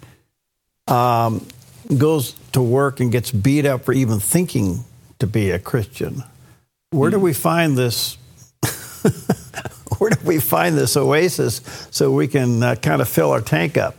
um, 0.87 1.45
goes 1.95 2.31
to 2.53 2.61
work 2.63 3.01
and 3.01 3.11
gets 3.11 3.29
beat 3.29 3.67
up 3.67 3.85
for 3.85 3.93
even 3.93 4.19
thinking 4.19 4.83
to 5.19 5.27
be 5.27 5.51
a 5.51 5.59
Christian. 5.59 6.23
Where 6.89 7.11
do 7.11 7.17
hmm. 7.17 7.23
we 7.25 7.33
find 7.33 7.77
this? 7.77 8.17
where 9.99 10.11
do 10.11 10.17
we 10.25 10.39
find 10.39 10.77
this 10.77 10.95
oasis 10.97 11.61
so 11.91 12.11
we 12.11 12.27
can 12.27 12.61
uh, 12.61 12.75
kind 12.75 13.01
of 13.01 13.09
fill 13.09 13.31
our 13.31 13.41
tank 13.41 13.77
up? 13.77 13.95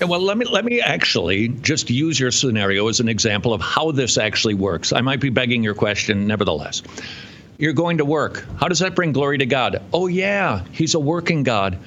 Well, 0.00 0.20
let 0.20 0.36
me 0.36 0.44
let 0.46 0.64
me 0.64 0.80
actually 0.80 1.48
just 1.48 1.88
use 1.88 2.18
your 2.18 2.30
scenario 2.30 2.88
as 2.88 3.00
an 3.00 3.08
example 3.08 3.52
of 3.52 3.60
how 3.60 3.92
this 3.92 4.18
actually 4.18 4.54
works. 4.54 4.92
I 4.92 5.00
might 5.00 5.20
be 5.20 5.30
begging 5.30 5.62
your 5.62 5.74
question, 5.74 6.26
nevertheless. 6.26 6.82
You're 7.58 7.74
going 7.74 7.98
to 7.98 8.04
work. 8.04 8.44
How 8.58 8.66
does 8.66 8.80
that 8.80 8.96
bring 8.96 9.12
glory 9.12 9.38
to 9.38 9.46
God? 9.46 9.80
Oh 9.92 10.08
yeah, 10.08 10.64
He's 10.72 10.94
a 10.94 11.00
working 11.00 11.42
God. 11.44 11.78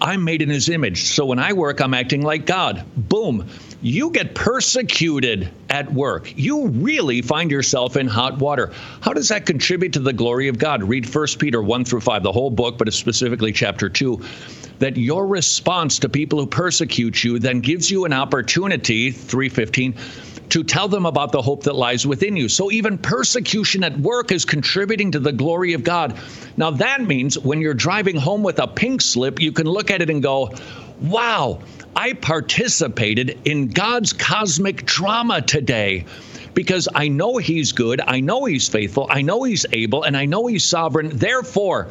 I'm 0.00 0.24
made 0.24 0.42
in 0.42 0.48
His 0.48 0.68
image, 0.68 1.04
so 1.04 1.26
when 1.26 1.38
I 1.38 1.52
work, 1.52 1.80
I'm 1.80 1.94
acting 1.94 2.22
like 2.22 2.46
God. 2.46 2.84
Boom 2.96 3.48
you 3.80 4.10
get 4.10 4.34
persecuted 4.34 5.50
at 5.70 5.92
work. 5.92 6.32
You 6.36 6.68
really 6.68 7.22
find 7.22 7.50
yourself 7.50 7.96
in 7.96 8.08
hot 8.08 8.38
water. 8.38 8.72
How 9.00 9.12
does 9.12 9.28
that 9.28 9.46
contribute 9.46 9.92
to 9.92 10.00
the 10.00 10.12
glory 10.12 10.48
of 10.48 10.58
God? 10.58 10.82
Read 10.82 11.12
1 11.12 11.26
Peter 11.38 11.62
1 11.62 11.84
through 11.84 12.00
5, 12.00 12.22
the 12.22 12.32
whole 12.32 12.50
book, 12.50 12.78
but 12.78 12.92
specifically 12.92 13.52
chapter 13.52 13.88
2. 13.88 14.20
That 14.80 14.96
your 14.96 15.26
response 15.26 16.00
to 16.00 16.08
people 16.08 16.40
who 16.40 16.46
persecute 16.46 17.22
you 17.22 17.38
then 17.38 17.60
gives 17.60 17.90
you 17.90 18.04
an 18.04 18.12
opportunity, 18.12 19.10
315, 19.10 19.94
to 20.50 20.64
tell 20.64 20.88
them 20.88 21.06
about 21.06 21.32
the 21.32 21.42
hope 21.42 21.64
that 21.64 21.74
lies 21.74 22.06
within 22.06 22.36
you. 22.36 22.48
So 22.48 22.70
even 22.70 22.98
persecution 22.98 23.84
at 23.84 23.98
work 23.98 24.32
is 24.32 24.44
contributing 24.44 25.12
to 25.12 25.18
the 25.18 25.32
glory 25.32 25.74
of 25.74 25.84
God. 25.84 26.18
Now 26.56 26.70
that 26.72 27.00
means 27.02 27.38
when 27.38 27.60
you're 27.60 27.74
driving 27.74 28.16
home 28.16 28.42
with 28.42 28.58
a 28.58 28.66
pink 28.66 29.00
slip, 29.00 29.40
you 29.40 29.52
can 29.52 29.66
look 29.66 29.90
at 29.90 30.02
it 30.02 30.10
and 30.10 30.22
go, 30.22 30.52
wow, 31.00 31.60
I 31.94 32.12
participated 32.12 33.40
in 33.44 33.68
God's 33.68 34.12
cosmic 34.12 34.84
drama 34.84 35.42
today 35.42 36.06
because 36.54 36.88
I 36.94 37.08
know 37.08 37.36
He's 37.36 37.72
good, 37.72 38.00
I 38.00 38.20
know 38.20 38.44
He's 38.44 38.68
faithful, 38.68 39.06
I 39.10 39.22
know 39.22 39.42
He's 39.44 39.66
able, 39.72 40.02
and 40.02 40.16
I 40.16 40.24
know 40.24 40.46
He's 40.46 40.64
sovereign. 40.64 41.10
Therefore, 41.16 41.88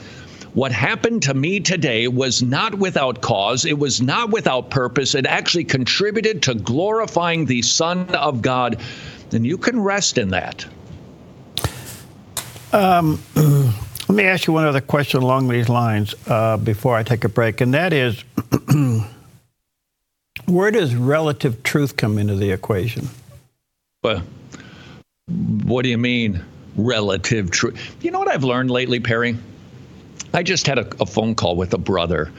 what 0.58 0.72
happened 0.72 1.22
to 1.22 1.36
me 1.36 1.60
today 1.60 2.08
was 2.08 2.42
not 2.42 2.74
without 2.74 3.22
cause. 3.22 3.64
It 3.64 3.78
was 3.78 4.02
not 4.02 4.32
without 4.32 4.72
purpose. 4.72 5.14
It 5.14 5.28
actually 5.28 5.66
contributed 5.66 6.42
to 6.44 6.56
glorifying 6.56 7.46
the 7.46 7.62
Son 7.62 8.10
of 8.16 8.42
God. 8.42 8.82
And 9.32 9.46
you 9.46 9.60
can 9.60 9.80
rest 9.80 10.18
in 10.18 10.30
that. 10.30 10.66
Um, 12.74 13.22
let 13.36 14.10
me 14.10 14.24
ask 14.24 14.48
you 14.48 14.54
one 14.54 14.66
other 14.66 14.82
question 14.82 15.22
along 15.22 15.48
these 15.48 15.70
lines 15.70 16.16
uh, 16.26 16.58
before 16.58 16.96
I 16.96 17.04
take 17.04 17.24
a 17.24 17.30
break, 17.30 17.62
and 17.62 17.76
that 17.76 17.94
is 17.94 18.24
where 20.46 20.72
does 20.72 20.96
relative 20.96 21.62
truth 21.62 21.98
come 21.98 22.18
into 22.18 22.34
the 22.34 22.50
equation? 22.50 23.10
Well, 24.04 24.24
what 25.66 25.84
do 25.84 25.90
you 25.90 26.00
mean, 26.00 26.44
relative 26.76 27.52
truth? 27.52 27.96
You 28.02 28.10
know 28.10 28.18
what 28.18 28.28
I've 28.28 28.44
learned 28.44 28.72
lately, 28.72 29.00
Perry? 29.00 29.38
I 30.38 30.44
just 30.44 30.68
had 30.68 30.78
a, 30.78 30.88
a 31.02 31.06
phone 31.08 31.34
call 31.34 31.56
with 31.56 31.74
a 31.74 31.80
brother. 31.80 32.32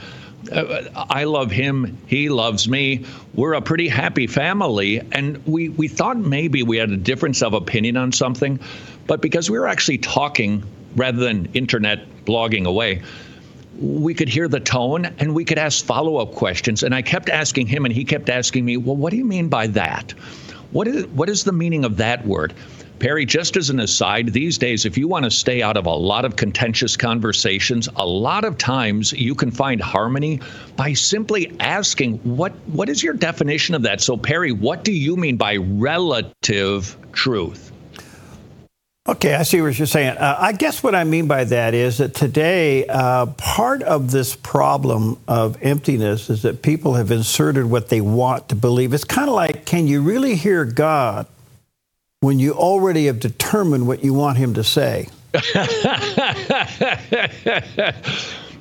Uh, 0.53 0.85
I 0.95 1.25
love 1.25 1.51
him. 1.51 1.99
He 2.07 2.29
loves 2.29 2.69
me. 2.69 3.05
We're 3.35 3.55
a 3.55 3.61
pretty 3.61 3.89
happy 3.89 4.29
family. 4.29 5.01
And 5.01 5.45
we, 5.45 5.69
we 5.69 5.89
thought 5.89 6.17
maybe 6.17 6.63
we 6.63 6.77
had 6.77 6.91
a 6.91 6.97
difference 6.97 7.43
of 7.43 7.55
opinion 7.55 7.97
on 7.97 8.13
something. 8.13 8.61
But 9.09 9.21
because 9.21 9.51
we 9.51 9.59
were 9.59 9.67
actually 9.67 9.99
talking 9.99 10.63
rather 10.95 11.19
than 11.19 11.47
internet 11.55 12.25
blogging 12.25 12.67
away, 12.67 13.03
we 13.81 14.15
could 14.15 14.29
hear 14.29 14.47
the 14.47 14.61
tone 14.61 15.07
and 15.19 15.35
we 15.35 15.45
could 15.45 15.59
ask 15.59 15.85
follow 15.85 16.19
up 16.19 16.37
questions. 16.37 16.85
And 16.85 16.95
I 16.95 17.03
kept 17.03 17.29
asking 17.29 17.67
him, 17.67 17.85
and 17.85 17.93
he 17.93 18.05
kept 18.05 18.29
asking 18.29 18.65
me, 18.65 18.77
Well, 18.77 18.95
what 18.95 19.11
do 19.11 19.17
you 19.17 19.25
mean 19.25 19.49
by 19.49 19.67
that? 19.69 20.13
What 20.71 20.87
is, 20.87 21.05
what 21.09 21.29
is 21.29 21.43
the 21.43 21.53
meaning 21.53 21.85
of 21.85 21.97
that 21.97 22.25
word? 22.25 22.55
Perry, 22.99 23.25
just 23.25 23.57
as 23.57 23.71
an 23.71 23.79
aside, 23.79 24.33
these 24.33 24.59
days, 24.59 24.85
if 24.85 24.99
you 24.99 25.07
want 25.07 25.25
to 25.25 25.31
stay 25.31 25.63
out 25.63 25.77
of 25.77 25.87
a 25.87 25.95
lot 25.95 26.25
of 26.25 26.35
contentious 26.35 26.97
conversations, 26.97 27.89
a 27.95 28.05
lot 28.05 28.45
of 28.45 28.59
times 28.59 29.13
you 29.13 29.35
can 29.35 29.53
find 29.53 29.81
harmony 29.81 30.41
by 30.77 30.93
simply 30.93 31.55
asking, 31.61 32.19
what, 32.19 32.53
what 32.67 32.89
is 32.89 33.03
your 33.03 33.15
definition 33.15 33.77
of 33.77 33.83
that? 33.83 34.01
So, 34.01 34.17
Perry, 34.17 34.51
what 34.51 34.83
do 34.83 34.93
you 34.93 35.17
mean 35.17 35.37
by 35.37 35.57
relative 35.57 36.97
truth? 37.13 37.73
Okay, 39.07 39.35
I 39.35 39.43
see 39.45 39.63
what 39.63 39.79
you're 39.79 39.87
saying. 39.87 40.19
Uh, 40.19 40.37
I 40.39 40.53
guess 40.53 40.83
what 40.83 40.95
I 40.95 41.05
mean 41.05 41.29
by 41.29 41.45
that 41.45 41.73
is 41.73 41.97
that 41.99 42.15
today, 42.15 42.85
uh, 42.87 43.27
part 43.27 43.83
of 43.83 44.11
this 44.11 44.37
problem 44.37 45.19
of 45.27 45.57
emptiness 45.63 46.29
is 46.29 46.43
that 46.43 46.61
people 46.63 46.95
have 46.95 47.11
inserted 47.11 47.65
what 47.65 47.89
they 47.89 48.03
want 48.03 48.51
to 48.51 48.55
believe. 48.55 48.93
It's 48.93 49.05
kind 49.05 49.29
of 49.29 49.35
like, 49.35 49.65
can 49.65 49.87
you 49.87 50.03
really 50.03 50.35
hear 50.35 50.67
God 50.67 51.27
when 52.21 52.39
you 52.39 52.53
already 52.53 53.07
have 53.07 53.21
determined 53.21 53.87
what 53.87 54.03
you 54.03 54.13
want 54.13 54.39
Him 54.39 54.55
to 54.55 54.65
say? 54.65 55.09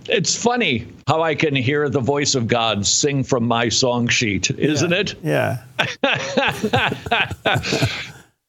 it's 0.09 0.35
funny 0.35 0.87
how 1.07 1.21
I 1.21 1.35
can 1.35 1.55
hear 1.55 1.89
the 1.89 1.99
voice 1.99 2.35
of 2.35 2.47
God 2.47 2.85
sing 2.85 3.23
from 3.23 3.47
my 3.47 3.69
song 3.69 4.09
sheet, 4.09 4.51
isn't 4.51 4.91
yeah. 4.91 4.97
it? 4.97 5.15
Yeah. 5.23 5.63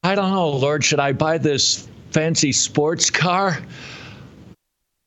I 0.03 0.15
don't 0.15 0.31
know, 0.31 0.51
Lord, 0.51 0.85
should 0.85 1.01
I 1.01 1.13
buy 1.13 1.39
this 1.39 1.89
fancy 2.11 2.53
sports 2.53 3.11
car? 3.11 3.59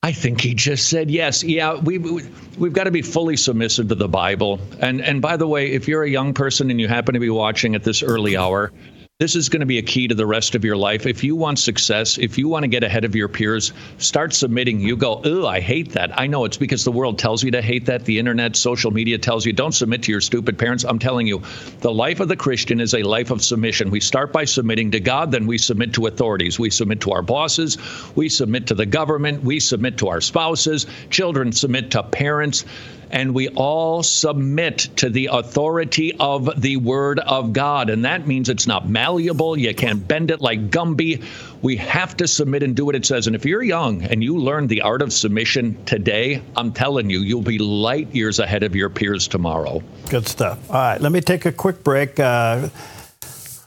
I 0.03 0.11
think 0.11 0.41
he 0.41 0.55
just 0.55 0.89
said 0.89 1.11
yes. 1.11 1.43
Yeah, 1.43 1.75
we, 1.75 1.99
we 1.99 2.27
we've 2.57 2.73
got 2.73 2.85
to 2.85 2.91
be 2.91 3.03
fully 3.03 3.37
submissive 3.37 3.89
to 3.89 3.95
the 3.95 4.07
Bible. 4.07 4.59
And 4.79 4.99
and 4.99 5.21
by 5.21 5.37
the 5.37 5.47
way, 5.47 5.71
if 5.71 5.87
you're 5.87 6.03
a 6.03 6.09
young 6.09 6.33
person 6.33 6.71
and 6.71 6.81
you 6.81 6.87
happen 6.87 7.13
to 7.13 7.19
be 7.19 7.29
watching 7.29 7.75
at 7.75 7.83
this 7.83 8.01
early 8.01 8.35
hour, 8.35 8.71
this 9.21 9.35
is 9.35 9.49
going 9.49 9.59
to 9.59 9.67
be 9.67 9.77
a 9.77 9.83
key 9.83 10.07
to 10.07 10.15
the 10.15 10.25
rest 10.25 10.55
of 10.55 10.65
your 10.65 10.75
life. 10.75 11.05
If 11.05 11.23
you 11.23 11.35
want 11.35 11.59
success, 11.59 12.17
if 12.17 12.39
you 12.39 12.47
want 12.47 12.63
to 12.63 12.67
get 12.67 12.83
ahead 12.83 13.05
of 13.05 13.15
your 13.15 13.27
peers, 13.27 13.71
start 13.99 14.33
submitting. 14.33 14.79
You 14.79 14.97
go, 14.97 15.21
oh, 15.23 15.45
I 15.45 15.59
hate 15.59 15.91
that. 15.91 16.19
I 16.19 16.25
know 16.25 16.43
it's 16.45 16.57
because 16.57 16.83
the 16.83 16.91
world 16.91 17.19
tells 17.19 17.43
you 17.43 17.51
to 17.51 17.61
hate 17.61 17.85
that. 17.85 18.03
The 18.03 18.17
internet, 18.17 18.55
social 18.55 18.89
media 18.89 19.19
tells 19.19 19.45
you 19.45 19.53
don't 19.53 19.73
submit 19.73 20.01
to 20.03 20.11
your 20.11 20.21
stupid 20.21 20.57
parents. 20.57 20.83
I'm 20.85 20.97
telling 20.97 21.27
you, 21.27 21.43
the 21.81 21.93
life 21.93 22.19
of 22.19 22.29
the 22.29 22.35
Christian 22.35 22.79
is 22.79 22.95
a 22.95 23.03
life 23.03 23.29
of 23.29 23.43
submission. 23.43 23.91
We 23.91 23.99
start 23.99 24.33
by 24.33 24.45
submitting 24.45 24.89
to 24.89 24.99
God, 24.99 25.31
then 25.31 25.45
we 25.45 25.59
submit 25.59 25.93
to 25.93 26.07
authorities. 26.07 26.57
We 26.57 26.71
submit 26.71 27.01
to 27.01 27.11
our 27.11 27.21
bosses, 27.21 27.77
we 28.15 28.27
submit 28.27 28.65
to 28.67 28.73
the 28.73 28.87
government, 28.87 29.43
we 29.43 29.59
submit 29.59 29.99
to 29.99 30.07
our 30.07 30.21
spouses, 30.21 30.87
children 31.11 31.51
submit 31.51 31.91
to 31.91 32.01
parents 32.01 32.65
and 33.11 33.35
we 33.35 33.49
all 33.49 34.01
submit 34.03 34.79
to 34.97 35.09
the 35.09 35.29
authority 35.31 36.15
of 36.19 36.49
the 36.59 36.77
Word 36.77 37.19
of 37.19 37.53
God. 37.53 37.89
And 37.89 38.05
that 38.05 38.25
means 38.25 38.49
it's 38.49 38.67
not 38.67 38.89
malleable. 38.89 39.57
You 39.57 39.75
can't 39.75 40.07
bend 40.07 40.31
it 40.31 40.41
like 40.41 40.69
Gumby. 40.69 41.23
We 41.61 41.75
have 41.77 42.17
to 42.17 42.27
submit 42.27 42.63
and 42.63 42.75
do 42.75 42.85
what 42.85 42.95
it 42.95 43.05
says. 43.05 43.27
And 43.27 43.35
if 43.35 43.45
you're 43.45 43.61
young 43.61 44.03
and 44.03 44.23
you 44.23 44.37
learn 44.37 44.67
the 44.67 44.81
art 44.81 45.01
of 45.01 45.13
submission 45.13 45.83
today, 45.85 46.41
I'm 46.55 46.71
telling 46.71 47.09
you, 47.09 47.19
you'll 47.19 47.41
be 47.41 47.59
light 47.59 48.15
years 48.15 48.39
ahead 48.39 48.63
of 48.63 48.75
your 48.75 48.89
peers 48.89 49.27
tomorrow. 49.27 49.83
Good 50.09 50.27
stuff. 50.27 50.69
All 50.69 50.77
right, 50.77 50.99
let 50.99 51.11
me 51.11 51.21
take 51.21 51.45
a 51.45 51.51
quick 51.51 51.83
break. 51.83 52.19
Uh, 52.19 52.69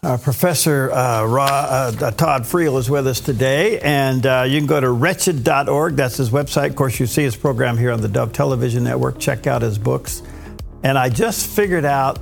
uh, 0.04 0.18
Professor 0.18 0.92
uh, 0.92 1.24
Ra, 1.26 1.46
uh, 1.46 2.10
Todd 2.12 2.42
Friel 2.42 2.78
is 2.78 2.90
with 2.90 3.06
us 3.06 3.20
today, 3.20 3.80
and 3.80 4.26
uh, 4.26 4.44
you 4.46 4.58
can 4.58 4.66
go 4.66 4.80
to 4.80 4.90
wretched.org. 4.90 5.96
That's 5.96 6.16
his 6.16 6.30
website. 6.30 6.68
Of 6.68 6.76
course, 6.76 7.00
you 7.00 7.06
see 7.06 7.22
his 7.22 7.36
program 7.36 7.78
here 7.78 7.90
on 7.90 8.00
the 8.00 8.08
Dove 8.08 8.32
Television 8.32 8.84
Network. 8.84 9.18
Check 9.18 9.46
out 9.46 9.62
his 9.62 9.78
books. 9.78 10.22
And 10.82 10.98
I 10.98 11.08
just 11.08 11.46
figured 11.46 11.84
out 11.84 12.18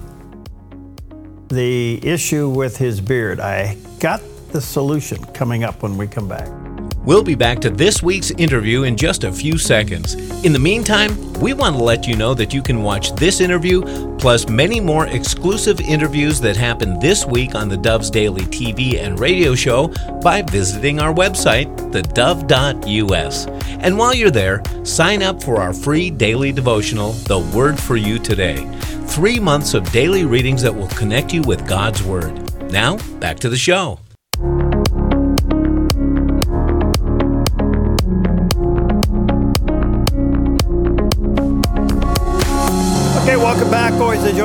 the 1.48 2.00
issue 2.06 2.48
with 2.48 2.76
his 2.76 3.00
beard. 3.00 3.40
I 3.40 3.76
got 3.98 4.22
the 4.52 4.60
solution 4.60 5.22
coming 5.26 5.64
up 5.64 5.82
when 5.82 5.96
we 5.96 6.06
come 6.06 6.28
back. 6.28 6.61
We'll 7.04 7.24
be 7.24 7.34
back 7.34 7.58
to 7.60 7.70
this 7.70 8.00
week's 8.00 8.30
interview 8.30 8.84
in 8.84 8.96
just 8.96 9.24
a 9.24 9.32
few 9.32 9.58
seconds. 9.58 10.14
In 10.44 10.52
the 10.52 10.58
meantime, 10.60 11.32
we 11.40 11.52
want 11.52 11.74
to 11.76 11.82
let 11.82 12.06
you 12.06 12.14
know 12.14 12.32
that 12.34 12.54
you 12.54 12.62
can 12.62 12.84
watch 12.84 13.12
this 13.16 13.40
interview 13.40 13.82
plus 14.18 14.48
many 14.48 14.78
more 14.78 15.08
exclusive 15.08 15.80
interviews 15.80 16.40
that 16.40 16.56
happen 16.56 17.00
this 17.00 17.26
week 17.26 17.56
on 17.56 17.68
the 17.68 17.76
Dove's 17.76 18.08
Daily 18.08 18.42
TV 18.42 19.00
and 19.02 19.18
radio 19.18 19.56
show 19.56 19.88
by 20.22 20.42
visiting 20.42 21.00
our 21.00 21.12
website, 21.12 21.66
thedove.us. 21.90 23.46
And 23.80 23.98
while 23.98 24.14
you're 24.14 24.30
there, 24.30 24.62
sign 24.84 25.24
up 25.24 25.42
for 25.42 25.60
our 25.60 25.74
free 25.74 26.08
daily 26.08 26.52
devotional, 26.52 27.12
The 27.12 27.40
Word 27.52 27.80
for 27.80 27.96
You 27.96 28.20
Today. 28.20 28.64
Three 29.06 29.40
months 29.40 29.74
of 29.74 29.90
daily 29.90 30.24
readings 30.24 30.62
that 30.62 30.74
will 30.74 30.88
connect 30.88 31.34
you 31.34 31.42
with 31.42 31.66
God's 31.66 32.00
Word. 32.04 32.70
Now, 32.70 32.96
back 33.18 33.40
to 33.40 33.48
the 33.48 33.56
show. 33.56 33.98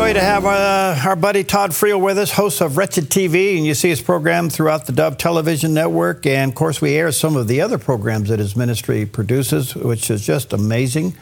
Joy 0.08 0.14
to 0.14 0.22
have 0.22 0.46
uh, 0.46 0.96
our 1.06 1.18
buddy 1.18 1.44
Todd 1.44 1.72
Friel 1.72 2.00
with 2.00 2.18
us, 2.18 2.32
host 2.32 2.62
of 2.62 2.78
Wretched 2.78 3.06
TV, 3.06 3.58
and 3.58 3.66
you 3.66 3.74
see 3.74 3.90
his 3.90 4.02
program 4.02 4.50
throughout 4.50 4.86
the 4.86 4.94
Dove 4.94 5.18
Television 5.18 5.74
Network. 5.74 6.26
And 6.26 6.52
of 6.52 6.56
course, 6.56 6.80
we 6.80 6.96
air 6.96 7.12
some 7.12 7.36
of 7.36 7.50
the 7.50 7.60
other 7.60 7.78
programs 7.78 8.30
that 8.30 8.40
his 8.40 8.56
ministry 8.56 9.06
produces, 9.06 9.76
which 9.76 10.10
is 10.10 10.26
just 10.26 10.54
amazing 10.54 11.14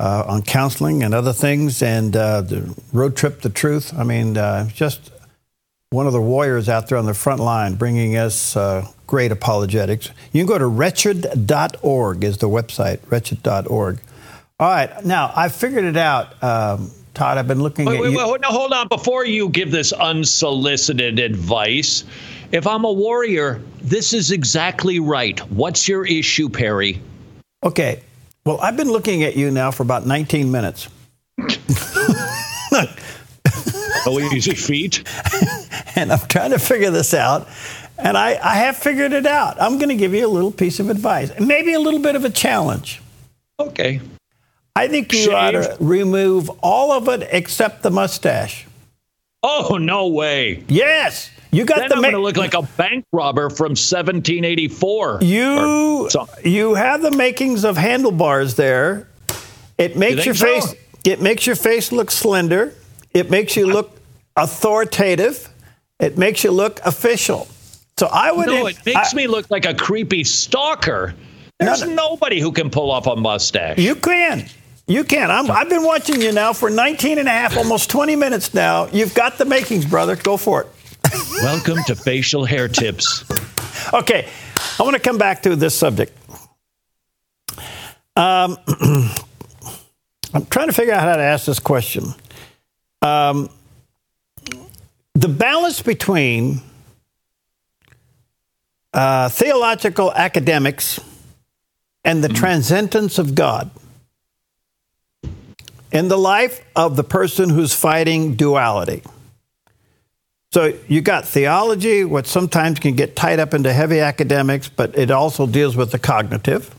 uh, 0.00 0.24
on 0.26 0.40
counseling 0.40 1.02
and 1.02 1.12
other 1.12 1.34
things. 1.34 1.82
And 1.82 2.16
uh, 2.16 2.40
the 2.40 2.74
road 2.92 3.16
trip, 3.16 3.42
the 3.42 3.50
truth. 3.50 3.92
I 3.94 4.04
mean, 4.04 4.38
uh, 4.38 4.66
just 4.70 5.10
one 5.90 6.06
of 6.06 6.14
the 6.14 6.22
warriors 6.22 6.70
out 6.70 6.88
there 6.88 6.96
on 6.96 7.04
the 7.04 7.14
front 7.14 7.40
line, 7.40 7.74
bringing 7.74 8.16
us 8.16 8.56
uh, 8.56 8.86
great 9.06 9.30
apologetics. 9.30 10.10
You 10.32 10.40
can 10.40 10.46
go 10.46 10.58
to 10.58 10.66
wretched.org 10.66 12.24
is 12.24 12.38
the 12.38 12.48
website, 12.48 13.00
wretched.org. 13.10 14.00
All 14.58 14.68
right, 14.68 15.04
now 15.04 15.32
I 15.34 15.48
figured 15.48 15.84
it 15.84 15.96
out. 15.98 16.42
Um, 16.42 16.92
Todd, 17.14 17.38
I've 17.38 17.48
been 17.48 17.62
looking 17.62 17.84
wait, 17.86 17.96
at 17.96 18.02
wait, 18.02 18.12
you. 18.12 18.18
Wait, 18.18 18.40
no, 18.40 18.48
hold 18.48 18.72
on. 18.72 18.88
Before 18.88 19.24
you 19.24 19.48
give 19.48 19.70
this 19.70 19.92
unsolicited 19.92 21.18
advice, 21.18 22.04
if 22.52 22.66
I'm 22.66 22.84
a 22.84 22.92
warrior, 22.92 23.62
this 23.80 24.12
is 24.12 24.30
exactly 24.30 24.98
right. 25.00 25.38
What's 25.50 25.88
your 25.88 26.06
issue, 26.06 26.48
Perry? 26.48 27.00
Okay. 27.62 28.02
Well, 28.44 28.58
I've 28.60 28.76
been 28.76 28.90
looking 28.90 29.22
at 29.22 29.36
you 29.36 29.50
now 29.50 29.70
for 29.70 29.82
about 29.82 30.06
19 30.06 30.50
minutes. 30.50 30.88
oh, 34.06 34.30
easy 34.32 34.54
feet. 34.54 35.06
and 35.96 36.12
I'm 36.12 36.26
trying 36.28 36.50
to 36.50 36.58
figure 36.58 36.90
this 36.90 37.14
out. 37.14 37.48
And 37.98 38.16
I, 38.16 38.38
I 38.42 38.56
have 38.56 38.76
figured 38.76 39.12
it 39.12 39.26
out. 39.26 39.60
I'm 39.60 39.78
going 39.78 39.90
to 39.90 39.94
give 39.94 40.12
you 40.12 40.26
a 40.26 40.28
little 40.28 40.50
piece 40.50 40.80
of 40.80 40.90
advice, 40.90 41.30
maybe 41.38 41.74
a 41.74 41.80
little 41.80 42.00
bit 42.00 42.16
of 42.16 42.24
a 42.24 42.30
challenge. 42.30 43.00
Okay. 43.60 44.00
I 44.74 44.88
think 44.88 45.12
you 45.12 45.24
Shave. 45.24 45.34
ought 45.34 45.50
to 45.50 45.76
remove 45.80 46.50
all 46.62 46.92
of 46.92 47.08
it 47.08 47.28
except 47.30 47.82
the 47.82 47.90
mustache. 47.90 48.66
Oh 49.42 49.76
no 49.80 50.08
way! 50.08 50.64
Yes, 50.68 51.30
you 51.50 51.64
got 51.64 51.80
then 51.80 51.88
the. 51.88 51.94
I'm 51.96 52.00
ma- 52.00 52.10
going 52.10 52.14
to 52.14 52.20
look 52.20 52.36
like 52.36 52.54
a 52.54 52.62
bank 52.62 53.04
robber 53.12 53.50
from 53.50 53.70
1784. 53.70 55.18
You 55.22 56.08
you 56.44 56.74
have 56.74 57.02
the 57.02 57.10
makings 57.10 57.64
of 57.64 57.76
handlebars 57.76 58.54
there. 58.54 59.08
It 59.78 59.96
makes 59.96 60.24
your 60.24 60.34
so? 60.34 60.46
face. 60.46 60.74
It 61.04 61.20
makes 61.20 61.46
your 61.46 61.56
face 61.56 61.92
look 61.92 62.10
slender. 62.10 62.72
It 63.12 63.30
makes 63.30 63.56
you 63.56 63.66
look 63.66 63.98
authoritative. 64.36 65.48
It 66.00 66.16
makes 66.16 66.44
you 66.44 66.50
look 66.50 66.80
official. 66.84 67.48
So 67.98 68.06
I 68.06 68.32
would. 68.32 68.46
No, 68.46 68.66
it 68.66 68.78
makes 68.86 69.12
I, 69.12 69.16
me 69.16 69.26
look 69.26 69.50
like 69.50 69.66
a 69.66 69.74
creepy 69.74 70.24
stalker. 70.24 71.14
There's 71.58 71.82
no, 71.82 71.94
nobody 72.10 72.40
who 72.40 72.52
can 72.52 72.70
pull 72.70 72.90
off 72.90 73.06
a 73.06 73.16
mustache. 73.16 73.78
You 73.78 73.94
can. 73.94 74.48
You 74.86 75.04
can. 75.04 75.30
i 75.30 75.42
have 75.42 75.68
been 75.68 75.84
watching 75.84 76.20
you 76.20 76.32
now 76.32 76.52
for 76.52 76.68
19 76.68 77.18
and 77.18 77.28
a 77.28 77.30
half, 77.30 77.56
almost 77.56 77.88
20 77.88 78.16
minutes 78.16 78.52
now. 78.52 78.86
You've 78.86 79.14
got 79.14 79.38
the 79.38 79.44
makings, 79.44 79.86
brother. 79.86 80.16
Go 80.16 80.36
for 80.36 80.62
it. 80.62 80.66
Welcome 81.40 81.78
to 81.86 81.94
Facial 81.94 82.44
Hair 82.44 82.68
Tips. 82.68 83.24
Okay, 83.92 84.28
I 84.78 84.82
want 84.82 84.94
to 84.94 85.00
come 85.00 85.18
back 85.18 85.42
to 85.42 85.54
this 85.54 85.76
subject. 85.76 86.16
Um, 88.16 88.58
I'm 90.34 90.46
trying 90.46 90.66
to 90.66 90.72
figure 90.72 90.94
out 90.94 91.02
how 91.02 91.16
to 91.16 91.22
ask 91.22 91.46
this 91.46 91.60
question. 91.60 92.06
Um, 93.02 93.50
the 95.14 95.28
balance 95.28 95.80
between 95.80 96.60
uh, 98.92 99.28
theological 99.28 100.12
academics 100.12 100.98
and 102.04 102.22
the 102.22 102.28
mm-hmm. 102.28 102.36
transcendence 102.36 103.18
of 103.18 103.34
God 103.34 103.70
in 105.92 106.08
the 106.08 106.18
life 106.18 106.64
of 106.74 106.96
the 106.96 107.04
person 107.04 107.50
who's 107.50 107.74
fighting 107.74 108.34
duality. 108.34 109.02
So 110.52 110.74
you 110.88 111.00
got 111.00 111.26
theology, 111.26 112.04
what 112.04 112.26
sometimes 112.26 112.78
can 112.78 112.94
get 112.94 113.16
tied 113.16 113.40
up 113.40 113.54
into 113.54 113.72
heavy 113.72 114.00
academics, 114.00 114.68
but 114.68 114.98
it 114.98 115.10
also 115.10 115.46
deals 115.46 115.76
with 115.76 115.92
the 115.92 115.98
cognitive. 115.98 116.74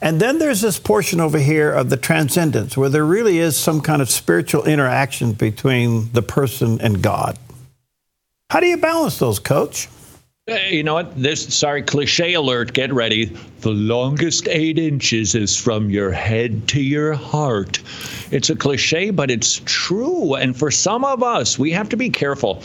And 0.00 0.20
then 0.20 0.38
there's 0.38 0.60
this 0.60 0.78
portion 0.78 1.20
over 1.20 1.38
here 1.38 1.70
of 1.70 1.90
the 1.90 1.96
transcendence, 1.96 2.76
where 2.76 2.88
there 2.88 3.04
really 3.04 3.38
is 3.38 3.56
some 3.56 3.80
kind 3.80 4.00
of 4.00 4.10
spiritual 4.10 4.64
interaction 4.64 5.32
between 5.32 6.12
the 6.12 6.22
person 6.22 6.80
and 6.80 7.02
God. 7.02 7.38
How 8.50 8.60
do 8.60 8.66
you 8.66 8.76
balance 8.76 9.18
those, 9.18 9.38
coach? 9.38 9.88
Uh, 10.46 10.56
you 10.68 10.82
know 10.82 10.92
what? 10.92 11.16
This 11.16 11.56
sorry, 11.56 11.82
cliche 11.82 12.34
alert. 12.34 12.74
Get 12.74 12.92
ready. 12.92 13.34
The 13.60 13.70
longest 13.70 14.46
eight 14.46 14.78
inches 14.78 15.34
is 15.34 15.56
from 15.56 15.88
your 15.88 16.12
head 16.12 16.68
to 16.68 16.82
your 16.82 17.14
heart. 17.14 17.80
It's 18.30 18.50
a 18.50 18.54
cliche, 18.54 19.08
but 19.08 19.30
it's 19.30 19.62
true. 19.64 20.34
And 20.34 20.54
for 20.54 20.70
some 20.70 21.02
of 21.02 21.22
us, 21.22 21.58
we 21.58 21.70
have 21.70 21.88
to 21.88 21.96
be 21.96 22.10
careful. 22.10 22.62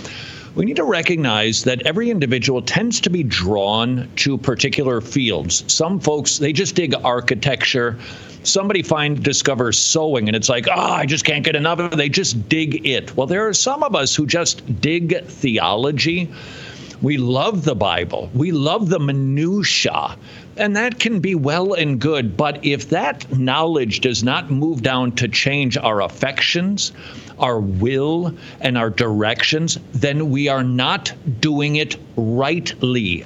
We 0.55 0.65
need 0.65 0.75
to 0.75 0.83
recognize 0.83 1.63
that 1.63 1.83
every 1.83 2.09
individual 2.09 2.61
tends 2.61 2.99
to 2.99 3.09
be 3.09 3.23
drawn 3.23 4.09
to 4.17 4.37
particular 4.37 4.99
fields. 4.99 5.63
Some 5.73 6.01
folks, 6.01 6.37
they 6.37 6.51
just 6.51 6.75
dig 6.75 6.93
architecture. 7.05 7.97
Somebody 8.43 8.83
find 8.83 9.23
discovers 9.23 9.79
sewing 9.79 10.27
and 10.27 10.35
it's 10.35 10.49
like, 10.49 10.67
oh, 10.67 10.73
I 10.73 11.05
just 11.05 11.23
can't 11.23 11.45
get 11.45 11.55
enough 11.55 11.79
of 11.79 11.93
it. 11.93 11.95
They 11.95 12.09
just 12.09 12.49
dig 12.49 12.85
it. 12.85 13.15
Well, 13.15 13.27
there 13.27 13.47
are 13.47 13.53
some 13.53 13.83
of 13.83 13.95
us 13.95 14.13
who 14.13 14.25
just 14.25 14.81
dig 14.81 15.23
theology 15.27 16.29
we 17.01 17.17
love 17.17 17.63
the 17.63 17.75
Bible. 17.75 18.29
We 18.33 18.51
love 18.51 18.89
the 18.89 18.99
minutiae. 18.99 20.17
And 20.57 20.75
that 20.75 20.99
can 20.99 21.21
be 21.21 21.35
well 21.35 21.73
and 21.73 21.99
good, 22.01 22.35
but 22.35 22.65
if 22.65 22.89
that 22.89 23.37
knowledge 23.37 24.01
does 24.01 24.23
not 24.23 24.51
move 24.51 24.81
down 24.81 25.13
to 25.13 25.29
change 25.29 25.77
our 25.77 26.01
affections, 26.01 26.91
our 27.39 27.59
will, 27.59 28.35
and 28.59 28.77
our 28.77 28.89
directions, 28.89 29.77
then 29.93 30.29
we 30.29 30.49
are 30.49 30.63
not 30.63 31.13
doing 31.39 31.77
it 31.77 31.95
rightly. 32.17 33.23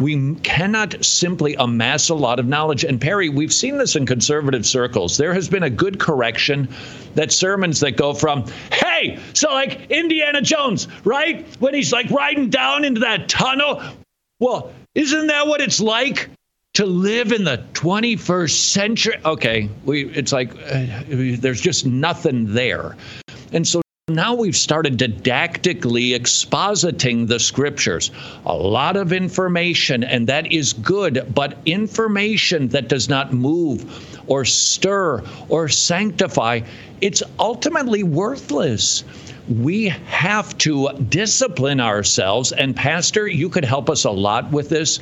We 0.00 0.34
cannot 0.36 1.04
simply 1.04 1.54
amass 1.58 2.08
a 2.08 2.14
lot 2.14 2.38
of 2.38 2.46
knowledge. 2.46 2.84
And 2.84 3.00
Perry, 3.00 3.28
we've 3.28 3.52
seen 3.52 3.78
this 3.78 3.96
in 3.96 4.06
conservative 4.06 4.66
circles. 4.66 5.16
There 5.16 5.32
has 5.32 5.48
been 5.48 5.62
a 5.62 5.70
good 5.70 5.98
correction 5.98 6.68
that 7.14 7.32
sermons 7.32 7.80
that 7.80 7.92
go 7.92 8.12
from, 8.12 8.44
hey, 8.72 9.18
so 9.32 9.52
like 9.52 9.90
Indiana 9.90 10.42
Jones, 10.42 10.88
right? 11.04 11.46
When 11.60 11.74
he's 11.74 11.92
like 11.92 12.10
riding 12.10 12.50
down 12.50 12.84
into 12.84 13.00
that 13.00 13.28
tunnel. 13.28 13.82
Well, 14.38 14.72
isn't 14.94 15.28
that 15.28 15.46
what 15.46 15.60
it's 15.60 15.80
like 15.80 16.28
to 16.74 16.84
live 16.84 17.32
in 17.32 17.44
the 17.44 17.64
21st 17.72 18.50
century? 18.50 19.14
Okay, 19.24 19.70
we, 19.84 20.08
it's 20.10 20.32
like 20.32 20.50
uh, 20.54 20.86
there's 21.08 21.60
just 21.60 21.86
nothing 21.86 22.52
there. 22.52 22.96
And 23.52 23.66
so 23.66 23.80
now 24.08 24.36
we've 24.36 24.56
started 24.56 24.96
didactically 24.96 26.10
expositing 26.16 27.26
the 27.26 27.40
scriptures. 27.40 28.12
A 28.44 28.54
lot 28.54 28.96
of 28.96 29.12
information, 29.12 30.04
and 30.04 30.28
that 30.28 30.52
is 30.52 30.74
good, 30.74 31.32
but 31.34 31.58
information 31.66 32.68
that 32.68 32.86
does 32.86 33.08
not 33.08 33.32
move 33.32 34.22
or 34.28 34.44
stir 34.44 35.24
or 35.48 35.68
sanctify, 35.68 36.60
it's 37.00 37.24
ultimately 37.40 38.04
worthless. 38.04 39.02
We 39.48 39.86
have 39.86 40.56
to 40.58 40.92
discipline 41.08 41.80
ourselves, 41.80 42.52
and 42.52 42.76
Pastor, 42.76 43.26
you 43.26 43.48
could 43.48 43.64
help 43.64 43.90
us 43.90 44.04
a 44.04 44.10
lot 44.12 44.52
with 44.52 44.68
this. 44.68 45.00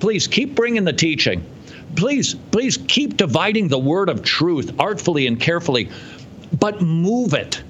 Please 0.00 0.26
keep 0.26 0.54
bringing 0.54 0.84
the 0.84 0.94
teaching. 0.94 1.44
Please, 1.94 2.34
please 2.52 2.78
keep 2.88 3.18
dividing 3.18 3.68
the 3.68 3.78
word 3.78 4.08
of 4.08 4.22
truth 4.22 4.80
artfully 4.80 5.26
and 5.26 5.38
carefully, 5.38 5.90
but 6.58 6.80
move 6.80 7.34
it 7.34 7.62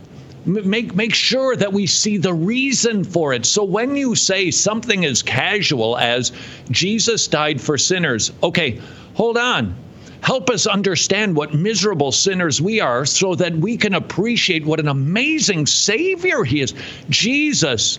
make 0.46 0.94
make 0.94 1.14
sure 1.14 1.56
that 1.56 1.72
we 1.72 1.86
see 1.86 2.16
the 2.16 2.32
reason 2.32 3.04
for 3.04 3.34
it. 3.34 3.44
So 3.44 3.64
when 3.64 3.96
you 3.96 4.14
say 4.14 4.50
something 4.50 5.04
as 5.04 5.22
casual 5.22 5.98
as 5.98 6.32
Jesus 6.70 7.26
died 7.26 7.60
for 7.60 7.76
sinners, 7.76 8.32
okay, 8.42 8.80
hold 9.14 9.36
on. 9.36 9.76
Help 10.22 10.50
us 10.50 10.66
understand 10.66 11.36
what 11.36 11.54
miserable 11.54 12.10
sinners 12.10 12.60
we 12.60 12.80
are 12.80 13.06
so 13.06 13.34
that 13.34 13.54
we 13.54 13.76
can 13.76 13.94
appreciate 13.94 14.64
what 14.64 14.80
an 14.80 14.88
amazing 14.88 15.66
Savior 15.66 16.42
He 16.42 16.62
is. 16.62 16.74
Jesus, 17.10 17.98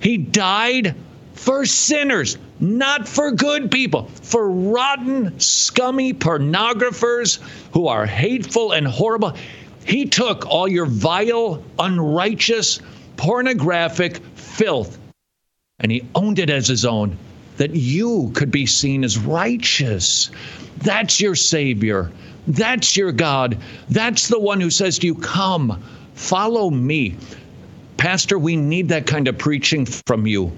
He 0.00 0.16
died 0.16 0.94
for 1.34 1.64
sinners, 1.64 2.36
not 2.60 3.08
for 3.08 3.32
good 3.32 3.70
people, 3.70 4.08
for 4.22 4.50
rotten, 4.50 5.40
scummy 5.40 6.12
pornographers 6.12 7.38
who 7.72 7.88
are 7.88 8.04
hateful 8.04 8.72
and 8.72 8.86
horrible. 8.86 9.34
He 9.90 10.06
took 10.06 10.46
all 10.46 10.68
your 10.68 10.86
vile, 10.86 11.62
unrighteous, 11.78 12.80
pornographic 13.16 14.18
filth 14.34 14.96
and 15.80 15.90
he 15.90 16.06
owned 16.14 16.38
it 16.38 16.50
as 16.50 16.68
his 16.68 16.84
own 16.84 17.16
that 17.56 17.74
you 17.74 18.30
could 18.34 18.50
be 18.50 18.66
seen 18.66 19.04
as 19.04 19.18
righteous. 19.18 20.30
That's 20.78 21.20
your 21.20 21.34
Savior. 21.34 22.10
That's 22.46 22.96
your 22.96 23.12
God. 23.12 23.58
That's 23.88 24.28
the 24.28 24.38
one 24.38 24.60
who 24.60 24.70
says 24.70 24.98
to 25.00 25.06
you, 25.06 25.14
Come, 25.14 25.82
follow 26.14 26.70
me. 26.70 27.16
Pastor, 27.96 28.38
we 28.38 28.56
need 28.56 28.88
that 28.88 29.06
kind 29.06 29.28
of 29.28 29.36
preaching 29.36 29.84
from 29.84 30.26
you. 30.26 30.52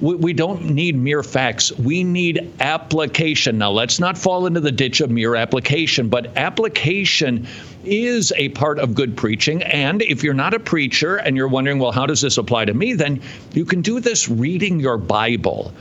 We, 0.00 0.14
we 0.14 0.32
don't 0.32 0.70
need 0.70 0.96
mere 0.96 1.22
facts. 1.22 1.72
We 1.72 2.04
need 2.04 2.52
application. 2.60 3.58
Now, 3.58 3.70
let's 3.70 3.98
not 3.98 4.16
fall 4.16 4.46
into 4.46 4.60
the 4.60 4.72
ditch 4.72 5.00
of 5.00 5.10
mere 5.10 5.34
application, 5.34 6.08
but 6.08 6.36
application 6.36 7.46
is 7.86 8.32
a 8.36 8.50
part 8.50 8.78
of 8.78 8.94
good 8.94 9.16
preaching. 9.16 9.62
And 9.62 10.02
if 10.02 10.22
you're 10.22 10.34
not 10.34 10.54
a 10.54 10.60
preacher 10.60 11.16
and 11.16 11.36
you're 11.36 11.48
wondering, 11.48 11.78
well, 11.78 11.92
how 11.92 12.06
does 12.06 12.20
this 12.20 12.38
apply 12.38 12.66
to 12.66 12.74
me? 12.74 12.94
Then 12.94 13.22
you 13.52 13.64
can 13.64 13.82
do 13.82 14.00
this 14.00 14.28
reading 14.28 14.80
your 14.80 14.98
Bible. 14.98 15.72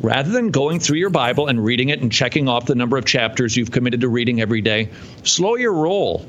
Rather 0.00 0.30
than 0.30 0.50
going 0.50 0.78
through 0.78 0.98
your 0.98 1.10
Bible 1.10 1.48
and 1.48 1.64
reading 1.64 1.88
it 1.88 2.00
and 2.02 2.12
checking 2.12 2.48
off 2.48 2.66
the 2.66 2.74
number 2.74 2.96
of 2.96 3.04
chapters 3.04 3.56
you've 3.56 3.70
committed 3.70 4.00
to 4.02 4.08
reading 4.08 4.40
every 4.40 4.60
day, 4.60 4.88
slow 5.22 5.56
your 5.56 5.72
roll 5.72 6.26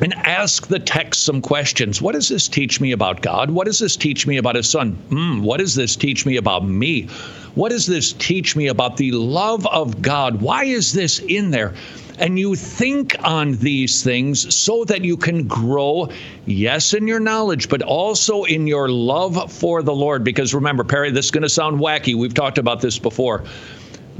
and 0.00 0.14
ask 0.14 0.66
the 0.66 0.78
text 0.78 1.24
some 1.24 1.40
questions. 1.40 2.02
What 2.02 2.12
does 2.12 2.28
this 2.28 2.48
teach 2.48 2.80
me 2.80 2.92
about 2.92 3.22
God? 3.22 3.50
What 3.50 3.66
does 3.66 3.78
this 3.78 3.96
teach 3.96 4.26
me 4.26 4.36
about 4.36 4.56
His 4.56 4.68
Son? 4.68 4.96
Mm, 5.08 5.42
what 5.42 5.58
does 5.58 5.74
this 5.74 5.96
teach 5.96 6.26
me 6.26 6.36
about 6.36 6.66
me? 6.66 7.08
What 7.54 7.70
does 7.70 7.86
this 7.86 8.12
teach 8.12 8.56
me 8.56 8.66
about 8.66 8.96
the 8.96 9.12
love 9.12 9.66
of 9.68 10.02
God? 10.02 10.40
Why 10.40 10.64
is 10.64 10.92
this 10.92 11.20
in 11.20 11.50
there? 11.50 11.74
And 12.18 12.38
you 12.38 12.54
think 12.54 13.16
on 13.24 13.52
these 13.52 14.02
things 14.04 14.54
so 14.54 14.84
that 14.84 15.04
you 15.04 15.16
can 15.16 15.48
grow, 15.48 16.10
yes, 16.46 16.94
in 16.94 17.08
your 17.08 17.18
knowledge, 17.18 17.68
but 17.68 17.82
also 17.82 18.44
in 18.44 18.66
your 18.66 18.88
love 18.88 19.52
for 19.52 19.82
the 19.82 19.94
Lord. 19.94 20.22
Because 20.22 20.54
remember, 20.54 20.84
Perry, 20.84 21.10
this 21.10 21.26
is 21.26 21.30
going 21.32 21.42
to 21.42 21.48
sound 21.48 21.80
wacky. 21.80 22.14
We've 22.14 22.34
talked 22.34 22.58
about 22.58 22.80
this 22.80 22.98
before. 22.98 23.44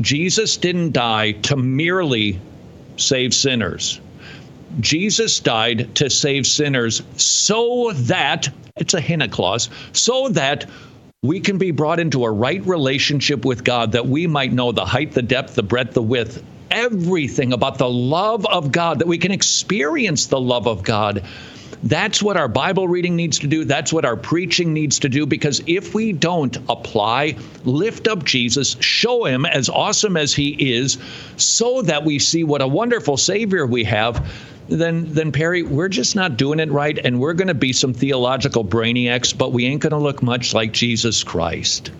Jesus 0.00 0.56
didn't 0.56 0.92
die 0.92 1.32
to 1.32 1.56
merely 1.56 2.40
save 2.96 3.32
sinners. 3.32 4.00
Jesus 4.80 5.38
died 5.38 5.94
to 5.94 6.10
save 6.10 6.48
sinners 6.48 7.02
so 7.16 7.92
that, 7.92 8.48
it's 8.76 8.94
a 8.94 9.00
hina 9.00 9.28
clause, 9.28 9.70
so 9.92 10.30
that 10.30 10.68
we 11.22 11.38
can 11.38 11.58
be 11.58 11.70
brought 11.70 12.00
into 12.00 12.24
a 12.24 12.30
right 12.30 12.64
relationship 12.66 13.44
with 13.44 13.62
God, 13.62 13.92
that 13.92 14.06
we 14.06 14.26
might 14.26 14.52
know 14.52 14.72
the 14.72 14.84
height, 14.84 15.12
the 15.12 15.22
depth, 15.22 15.54
the 15.54 15.62
breadth, 15.62 15.94
the 15.94 16.02
width, 16.02 16.42
everything 16.74 17.52
about 17.52 17.78
the 17.78 17.88
love 17.88 18.44
of 18.46 18.72
God, 18.72 18.98
that 18.98 19.08
we 19.08 19.18
can 19.18 19.32
experience 19.32 20.26
the 20.26 20.40
love 20.40 20.66
of 20.66 20.82
God. 20.82 21.24
That's 21.82 22.22
what 22.22 22.38
our 22.38 22.48
Bible 22.48 22.88
reading 22.88 23.14
needs 23.14 23.38
to 23.40 23.46
do. 23.46 23.64
That's 23.64 23.92
what 23.92 24.06
our 24.06 24.16
preaching 24.16 24.72
needs 24.72 24.98
to 25.00 25.08
do. 25.08 25.26
Because 25.26 25.62
if 25.66 25.94
we 25.94 26.12
don't 26.12 26.56
apply, 26.70 27.36
lift 27.64 28.08
up 28.08 28.24
Jesus, 28.24 28.76
show 28.80 29.24
him 29.26 29.44
as 29.44 29.68
awesome 29.68 30.16
as 30.16 30.32
he 30.32 30.74
is, 30.74 30.96
so 31.36 31.82
that 31.82 32.04
we 32.04 32.18
see 32.18 32.42
what 32.42 32.62
a 32.62 32.66
wonderful 32.66 33.18
Savior 33.18 33.66
we 33.66 33.84
have, 33.84 34.26
then 34.68 35.12
then 35.12 35.30
Perry, 35.30 35.62
we're 35.62 35.90
just 35.90 36.16
not 36.16 36.38
doing 36.38 36.58
it 36.58 36.70
right, 36.70 36.98
and 36.98 37.20
we're 37.20 37.34
going 37.34 37.48
to 37.48 37.54
be 37.54 37.74
some 37.74 37.92
theological 37.92 38.64
brainiacs, 38.64 39.36
but 39.36 39.52
we 39.52 39.66
ain't 39.66 39.82
going 39.82 39.90
to 39.90 39.98
look 39.98 40.22
much 40.22 40.54
like 40.54 40.72
Jesus 40.72 41.22
Christ. 41.22 41.90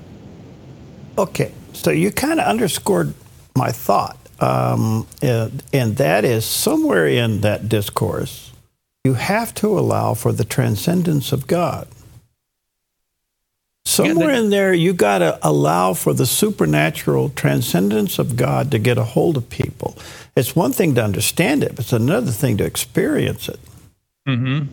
Okay, 1.19 1.53
so 1.75 1.91
you 1.91 2.11
kind 2.11 2.41
of 2.41 2.47
underscored 2.47 3.13
my 3.55 3.71
thought, 3.71 4.17
um, 4.45 5.07
and, 5.23 5.63
and 5.73 5.97
that 5.97 6.25
is 6.25 6.45
somewhere 6.45 7.07
in 7.07 7.41
that 7.41 7.69
discourse, 7.69 8.53
you 9.05 9.15
have 9.15 9.55
to 9.55 9.79
allow 9.79 10.15
for 10.15 10.33
the 10.33 10.45
transcendence 10.45 11.33
of 11.33 11.47
God. 11.47 11.89
Somewhere 13.87 14.33
yeah, 14.33 14.41
in 14.41 14.51
there, 14.51 14.75
you 14.75 14.93
got 14.93 15.19
to 15.19 15.39
allow 15.43 15.95
for 15.95 16.15
the 16.15 16.27
supernatural 16.27 17.29
transcendence 17.31 18.19
of 18.19 18.37
God 18.37 18.71
to 18.71 18.79
get 18.79 18.99
a 18.99 19.05
hold 19.05 19.37
of 19.37 19.49
people. 19.49 19.97
It's 20.37 20.57
one 20.57 20.73
thing 20.73 20.95
to 20.97 21.05
understand 21.05 21.63
it, 21.63 21.71
but 21.71 21.81
it's 21.81 21.93
another 21.93 22.31
thing 22.31 22.57
to 22.59 22.65
experience 22.65 23.49
it. 23.49 23.61
Mm-hmm. 24.27 24.67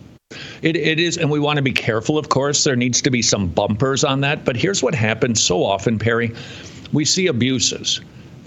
It, 0.61 0.77
it 0.77 0.99
is, 0.99 1.17
and 1.17 1.29
we 1.29 1.39
want 1.39 1.57
to 1.57 1.61
be 1.61 1.73
careful, 1.73 2.17
of 2.17 2.29
course. 2.29 2.63
There 2.63 2.77
needs 2.77 3.01
to 3.01 3.11
be 3.11 3.21
some 3.21 3.47
bumpers 3.47 4.03
on 4.03 4.21
that. 4.21 4.45
But 4.45 4.55
here's 4.55 4.81
what 4.81 4.95
happens 4.95 5.43
so 5.43 5.63
often, 5.63 5.99
Perry 5.99 6.33
we 6.93 7.05
see 7.05 7.27
abuses, 7.27 8.01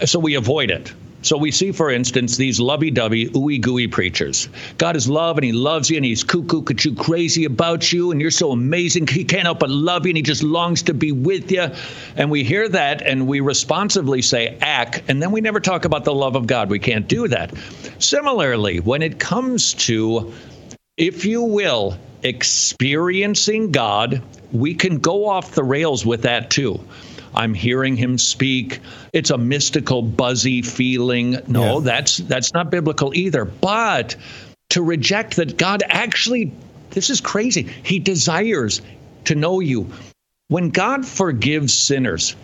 so 0.05 0.19
we 0.19 0.35
avoid 0.35 0.69
it. 0.69 0.93
So 1.25 1.37
we 1.39 1.49
see, 1.49 1.71
for 1.71 1.89
instance, 1.89 2.37
these 2.37 2.59
lovey-dovey, 2.59 3.29
ooey-gooey 3.29 3.87
preachers. 3.87 4.47
God 4.77 4.95
is 4.95 5.09
love, 5.09 5.39
and 5.39 5.43
He 5.43 5.53
loves 5.53 5.89
you, 5.89 5.97
and 5.97 6.05
He's 6.05 6.23
cuckoo, 6.23 6.61
cuckoo, 6.61 6.93
crazy 6.93 7.45
about 7.45 7.91
you, 7.91 8.11
and 8.11 8.21
you're 8.21 8.29
so 8.29 8.51
amazing. 8.51 9.07
He 9.07 9.23
can't 9.23 9.45
help 9.45 9.57
but 9.57 9.71
love 9.71 10.05
you, 10.05 10.11
and 10.11 10.17
He 10.17 10.21
just 10.21 10.43
longs 10.43 10.83
to 10.83 10.93
be 10.93 11.11
with 11.11 11.51
you. 11.51 11.71
And 12.15 12.29
we 12.29 12.43
hear 12.43 12.69
that, 12.69 13.01
and 13.01 13.25
we 13.25 13.39
responsively 13.39 14.21
say, 14.21 14.55
"Act," 14.61 15.01
and 15.07 15.19
then 15.19 15.31
we 15.31 15.41
never 15.41 15.59
talk 15.59 15.85
about 15.85 16.05
the 16.05 16.13
love 16.13 16.35
of 16.35 16.45
God. 16.45 16.69
We 16.69 16.77
can't 16.77 17.07
do 17.07 17.27
that. 17.29 17.51
Similarly, 17.97 18.79
when 18.79 19.01
it 19.01 19.17
comes 19.17 19.73
to, 19.85 20.31
if 20.95 21.25
you 21.25 21.41
will, 21.41 21.97
experiencing 22.21 23.71
God, 23.71 24.21
we 24.51 24.75
can 24.75 24.99
go 24.99 25.27
off 25.27 25.55
the 25.55 25.63
rails 25.63 26.05
with 26.05 26.21
that 26.21 26.51
too. 26.51 26.79
I'm 27.35 27.53
hearing 27.53 27.95
him 27.95 28.17
speak. 28.17 28.79
It's 29.13 29.29
a 29.29 29.37
mystical, 29.37 30.01
buzzy 30.01 30.61
feeling. 30.61 31.37
No, 31.47 31.79
yeah. 31.79 31.83
that's 31.83 32.17
that's 32.17 32.53
not 32.53 32.71
biblical 32.71 33.13
either. 33.13 33.45
But 33.45 34.15
to 34.69 34.81
reject 34.81 35.35
that 35.37 35.57
God 35.57 35.83
actually, 35.87 36.51
this 36.91 37.09
is 37.09 37.21
crazy. 37.21 37.63
He 37.83 37.99
desires 37.99 38.81
to 39.25 39.35
know 39.35 39.59
you. 39.59 39.91
When 40.47 40.69
God 40.69 41.05
forgives 41.05 41.73
sinners, 41.73 42.35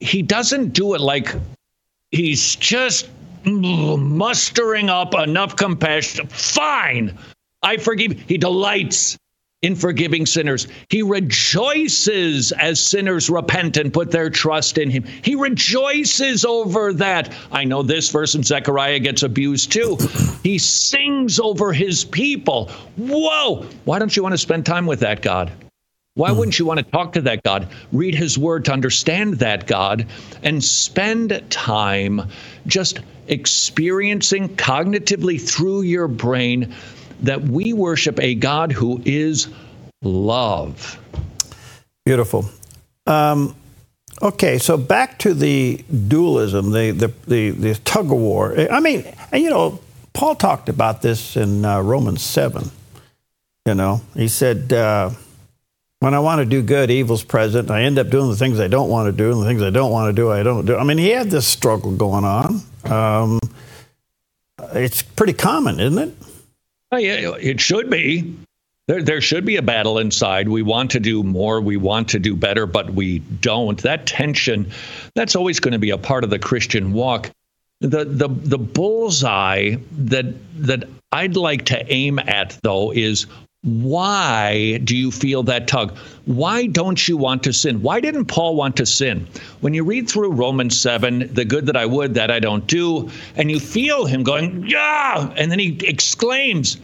he 0.00 0.22
doesn't 0.22 0.72
do 0.72 0.94
it 0.94 1.00
like 1.00 1.34
he's 2.10 2.56
just 2.56 3.08
mustering 3.44 4.90
up 4.90 5.14
enough 5.14 5.56
compassion. 5.56 6.26
Fine, 6.28 7.18
I 7.62 7.76
forgive. 7.76 8.12
He 8.26 8.38
delights 8.38 9.16
in 9.66 9.74
forgiving 9.74 10.24
sinners. 10.24 10.68
He 10.88 11.02
rejoices 11.02 12.52
as 12.52 12.78
sinners 12.78 13.28
repent 13.28 13.76
and 13.76 13.92
put 13.92 14.12
their 14.12 14.30
trust 14.30 14.78
in 14.78 14.90
him. 14.90 15.02
He 15.22 15.34
rejoices 15.34 16.44
over 16.44 16.92
that. 16.94 17.32
I 17.50 17.64
know 17.64 17.82
this 17.82 18.08
verse 18.10 18.36
in 18.36 18.44
Zechariah 18.44 19.00
gets 19.00 19.24
abused 19.24 19.72
too. 19.72 19.98
He 20.44 20.58
sings 20.58 21.40
over 21.40 21.72
his 21.72 22.04
people. 22.04 22.70
Whoa! 22.96 23.66
Why 23.84 23.98
don't 23.98 24.16
you 24.16 24.22
want 24.22 24.34
to 24.34 24.38
spend 24.38 24.64
time 24.64 24.86
with 24.86 25.00
that 25.00 25.20
God? 25.20 25.50
Why 26.14 26.30
mm. 26.30 26.36
wouldn't 26.36 26.58
you 26.60 26.64
want 26.64 26.78
to 26.78 26.84
talk 26.84 27.12
to 27.14 27.20
that 27.22 27.42
God, 27.42 27.68
read 27.92 28.14
his 28.14 28.38
word 28.38 28.64
to 28.66 28.72
understand 28.72 29.34
that 29.34 29.66
God, 29.66 30.06
and 30.44 30.62
spend 30.62 31.42
time 31.50 32.22
just 32.68 33.00
experiencing 33.28 34.50
cognitively 34.56 35.40
through 35.40 35.82
your 35.82 36.06
brain 36.06 36.72
that 37.22 37.42
we 37.42 37.72
worship 37.72 38.20
a 38.20 38.34
God 38.34 38.72
who 38.72 39.00
is 39.04 39.48
love? 40.02 40.98
Beautiful. 42.04 42.48
Um, 43.06 43.54
okay, 44.22 44.58
so 44.58 44.76
back 44.76 45.18
to 45.20 45.34
the 45.34 45.84
dualism, 46.08 46.70
the, 46.70 46.90
the, 46.90 47.12
the, 47.26 47.50
the, 47.50 47.74
tug 47.84 48.06
of 48.06 48.18
war. 48.18 48.58
I 48.70 48.80
mean, 48.80 49.04
and 49.32 49.42
you 49.42 49.50
know, 49.50 49.80
Paul 50.12 50.34
talked 50.34 50.68
about 50.68 51.02
this 51.02 51.36
in 51.36 51.64
uh, 51.64 51.80
Romans 51.80 52.22
7. 52.22 52.70
You 53.66 53.74
know, 53.74 54.00
he 54.14 54.28
said, 54.28 54.72
uh, 54.72 55.10
when 56.00 56.14
I 56.14 56.20
want 56.20 56.40
to 56.40 56.44
do 56.44 56.62
good, 56.62 56.90
evil's 56.90 57.24
present. 57.24 57.70
I 57.70 57.82
end 57.82 57.98
up 57.98 58.10
doing 58.10 58.30
the 58.30 58.36
things 58.36 58.60
I 58.60 58.68
don't 58.68 58.88
want 58.88 59.08
to 59.08 59.12
do, 59.12 59.32
and 59.32 59.42
the 59.42 59.46
things 59.46 59.62
I 59.62 59.70
don't 59.70 59.90
want 59.90 60.08
to 60.08 60.12
do, 60.12 60.30
I 60.30 60.42
don't 60.42 60.66
do. 60.66 60.76
I 60.76 60.84
mean, 60.84 60.98
he 60.98 61.08
had 61.08 61.30
this 61.30 61.46
struggle 61.46 61.90
going 61.96 62.24
on. 62.24 62.62
Um, 62.84 63.40
it's 64.72 65.02
pretty 65.02 65.32
common, 65.32 65.80
isn't 65.80 65.98
it? 65.98 66.14
It 66.92 67.60
should 67.60 67.90
be. 67.90 68.36
There, 68.88 69.02
there 69.02 69.20
should 69.20 69.44
be 69.44 69.56
a 69.56 69.62
battle 69.62 69.98
inside. 69.98 70.48
We 70.48 70.62
want 70.62 70.92
to 70.92 71.00
do 71.00 71.24
more. 71.24 71.60
We 71.60 71.76
want 71.76 72.10
to 72.10 72.20
do 72.20 72.36
better, 72.36 72.66
but 72.66 72.90
we 72.90 73.18
don't. 73.18 73.82
That 73.82 74.06
tension, 74.06 74.70
that's 75.14 75.34
always 75.34 75.58
going 75.58 75.72
to 75.72 75.78
be 75.78 75.90
a 75.90 75.98
part 75.98 76.22
of 76.22 76.30
the 76.30 76.38
Christian 76.38 76.92
walk. 76.92 77.30
The 77.80 78.04
the 78.04 78.28
the 78.28 78.58
bullseye 78.58 79.76
that 79.92 80.26
that 80.58 80.88
I'd 81.12 81.36
like 81.36 81.66
to 81.66 81.92
aim 81.92 82.18
at 82.18 82.58
though 82.62 82.92
is 82.92 83.26
why 83.62 84.78
do 84.78 84.96
you 84.96 85.10
feel 85.10 85.42
that 85.44 85.66
tug? 85.66 85.96
Why 86.26 86.66
don't 86.66 87.06
you 87.06 87.16
want 87.16 87.44
to 87.44 87.52
sin? 87.52 87.82
Why 87.82 88.00
didn't 88.00 88.26
Paul 88.26 88.56
want 88.56 88.76
to 88.78 88.86
sin? 88.86 89.28
When 89.60 89.74
you 89.74 89.84
read 89.84 90.08
through 90.08 90.32
Romans 90.32 90.78
7, 90.78 91.32
the 91.32 91.44
good 91.44 91.66
that 91.66 91.76
I 91.76 91.86
would, 91.86 92.14
that 92.14 92.32
I 92.32 92.40
don't 92.40 92.66
do, 92.66 93.10
and 93.36 93.48
you 93.48 93.60
feel 93.60 94.06
him 94.06 94.24
going, 94.24 94.66
yeah, 94.66 95.32
and 95.36 95.52
then 95.52 95.60
he 95.60 95.78
exclaims, 95.84 96.78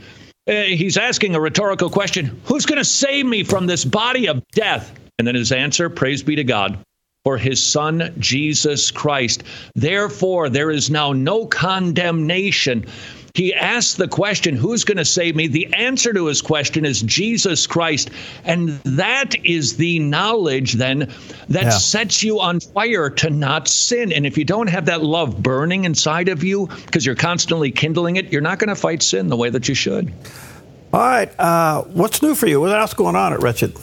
uh, 0.48 0.52
he's 0.52 0.96
asking 0.96 1.34
a 1.34 1.40
rhetorical 1.40 1.90
question 1.90 2.40
Who's 2.44 2.66
going 2.66 2.78
to 2.78 2.84
save 2.84 3.26
me 3.26 3.42
from 3.42 3.66
this 3.66 3.84
body 3.84 4.28
of 4.28 4.42
death? 4.52 4.96
And 5.18 5.26
then 5.26 5.34
his 5.34 5.50
answer, 5.50 5.90
praise 5.90 6.22
be 6.22 6.36
to 6.36 6.44
God 6.44 6.78
for 7.24 7.36
his 7.36 7.62
son 7.62 8.14
Jesus 8.18 8.90
Christ. 8.90 9.42
Therefore, 9.74 10.48
there 10.48 10.70
is 10.70 10.90
now 10.90 11.12
no 11.12 11.46
condemnation 11.46 12.86
he 13.34 13.54
asked 13.54 13.96
the 13.96 14.08
question, 14.08 14.56
Who's 14.56 14.84
going 14.84 14.98
to 14.98 15.04
save 15.04 15.34
me? 15.36 15.46
The 15.46 15.72
answer 15.74 16.12
to 16.12 16.26
his 16.26 16.42
question 16.42 16.84
is 16.84 17.02
Jesus 17.02 17.66
Christ. 17.66 18.10
And 18.44 18.70
that 18.84 19.34
is 19.44 19.76
the 19.76 19.98
knowledge 20.00 20.74
then 20.74 21.10
that 21.48 21.64
yeah. 21.64 21.70
sets 21.70 22.22
you 22.22 22.40
on 22.40 22.60
fire 22.60 23.08
to 23.10 23.30
not 23.30 23.68
sin. 23.68 24.12
And 24.12 24.26
if 24.26 24.36
you 24.36 24.44
don't 24.44 24.68
have 24.68 24.86
that 24.86 25.02
love 25.02 25.42
burning 25.42 25.84
inside 25.84 26.28
of 26.28 26.44
you 26.44 26.66
because 26.86 27.06
you're 27.06 27.14
constantly 27.14 27.70
kindling 27.70 28.16
it, 28.16 28.32
you're 28.32 28.42
not 28.42 28.58
going 28.58 28.68
to 28.68 28.76
fight 28.76 29.02
sin 29.02 29.28
the 29.28 29.36
way 29.36 29.48
that 29.50 29.68
you 29.68 29.74
should. 29.74 30.12
All 30.92 31.00
right. 31.00 31.32
Uh, 31.40 31.82
what's 31.84 32.20
new 32.20 32.34
for 32.34 32.46
you? 32.46 32.60
What 32.60 32.78
else 32.78 32.92
going 32.92 33.16
on 33.16 33.32
at 33.32 33.40
Wretched? 33.40 33.74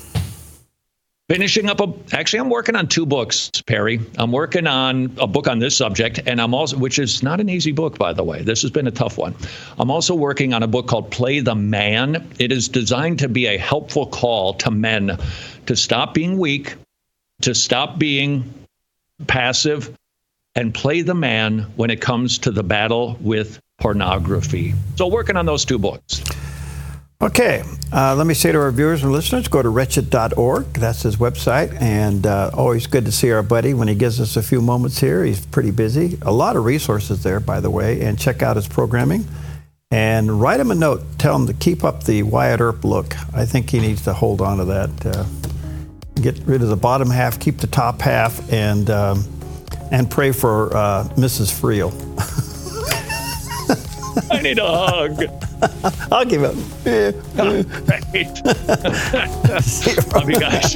Finishing 1.29 1.69
up 1.69 1.79
a 1.79 1.93
actually 2.11 2.39
i'm 2.39 2.49
working 2.49 2.75
on 2.75 2.87
two 2.87 3.05
books 3.05 3.51
perry. 3.67 4.01
I'm 4.17 4.31
working 4.31 4.65
on 4.65 5.15
a 5.19 5.27
book 5.27 5.47
on 5.47 5.59
this 5.59 5.77
subject 5.77 6.19
and 6.25 6.41
i'm 6.41 6.55
also 6.55 6.75
which 6.75 6.97
is 6.97 7.21
not 7.21 7.39
an 7.39 7.49
easy 7.49 7.71
book 7.71 7.99
by 7.99 8.13
the 8.13 8.23
way. 8.23 8.41
This 8.41 8.63
has 8.63 8.71
been 8.71 8.87
a 8.87 8.91
tough 8.91 9.17
one. 9.17 9.35
I'm 9.77 9.91
also 9.91 10.15
working 10.15 10.53
on 10.53 10.63
a 10.63 10.67
book 10.67 10.87
called 10.87 11.11
play 11.11 11.39
the 11.39 11.53
man. 11.53 12.27
It 12.39 12.51
is 12.51 12.67
designed 12.67 13.19
to 13.19 13.29
be 13.29 13.45
a 13.45 13.57
helpful 13.57 14.07
call 14.07 14.55
to 14.55 14.71
men 14.71 15.19
to 15.67 15.75
stop 15.75 16.15
being 16.15 16.39
weak 16.39 16.75
to 17.41 17.53
stop 17.53 17.99
being 17.99 18.51
passive 19.27 19.95
and 20.55 20.73
play 20.73 21.03
the 21.03 21.13
man 21.13 21.59
when 21.75 21.91
it 21.91 22.01
comes 22.01 22.39
to 22.39 22.51
the 22.51 22.63
battle 22.63 23.17
with 23.21 23.59
pornography. 23.77 24.73
So 24.95 25.07
working 25.07 25.37
on 25.37 25.45
those 25.45 25.63
two 25.63 25.77
books 25.77 26.23
Okay, 27.21 27.63
uh, 27.91 28.15
let 28.15 28.27
me 28.27 28.34
say 28.34 28.53
to 28.53 28.58
our 28.58 28.71
viewers 28.71 29.03
and 29.03 29.12
listeners 29.12 29.49
go 29.49 29.62
to 29.62 29.67
wretched.org. 29.67 30.67
That's 30.71 31.01
his 31.01 31.17
website. 31.17 31.77
And 31.82 32.25
uh, 32.25 32.51
always 32.53 32.88
good 32.88 33.03
to 33.03 33.12
see 33.12 33.29
our 33.32 33.43
buddy 33.43 33.73
when 33.73 33.89
he 33.89 33.95
gives 33.95 34.21
us 34.21 34.38
a 34.38 34.41
few 34.41 34.62
moments 34.62 35.01
here. 35.01 35.25
He's 35.25 35.45
pretty 35.45 35.71
busy. 35.71 36.17
A 36.21 36.32
lot 36.32 36.55
of 36.55 36.63
resources 36.63 37.21
there, 37.21 37.41
by 37.41 37.60
the 37.60 37.69
way. 37.69 37.99
And 38.03 38.17
check 38.17 38.41
out 38.41 38.55
his 38.55 38.69
programming. 38.69 39.27
And 39.91 40.39
write 40.39 40.62
him 40.62 40.71
a 40.71 40.75
note. 40.75 41.01
Tell 41.17 41.36
him 41.36 41.45
to 41.47 41.53
keep 41.53 41.84
up 41.84 42.05
the 42.05 42.23
Wyatt 42.23 42.62
Earp 42.62 42.86
look. 42.86 43.17
I 43.36 43.43
think 43.43 43.69
he 43.69 43.82
needs 43.82 44.03
to 44.03 44.13
hold 44.13 44.39
on 44.39 44.60
to 44.60 44.65
that. 44.65 45.05
Uh, 45.05 45.25
get 46.21 46.39
rid 46.45 46.62
of 46.62 46.69
the 46.69 46.77
bottom 46.77 47.10
half, 47.10 47.38
keep 47.38 47.58
the 47.58 47.67
top 47.67 47.99
half, 47.99 48.49
and, 48.49 48.89
um, 48.89 49.25
and 49.91 50.10
pray 50.10 50.32
for 50.32 50.73
uh, 50.73 51.03
Mrs. 51.17 51.51
Friel. 51.51 51.91
I 54.32 54.41
need 54.41 54.58
a 54.58 54.65
hug. 54.65 55.48
I'll 56.12 56.26
give 56.26 56.43
up. 56.43 56.56
Yeah. 56.86 57.12
Love 60.13 60.30
you 60.30 60.39
guys. 60.39 60.76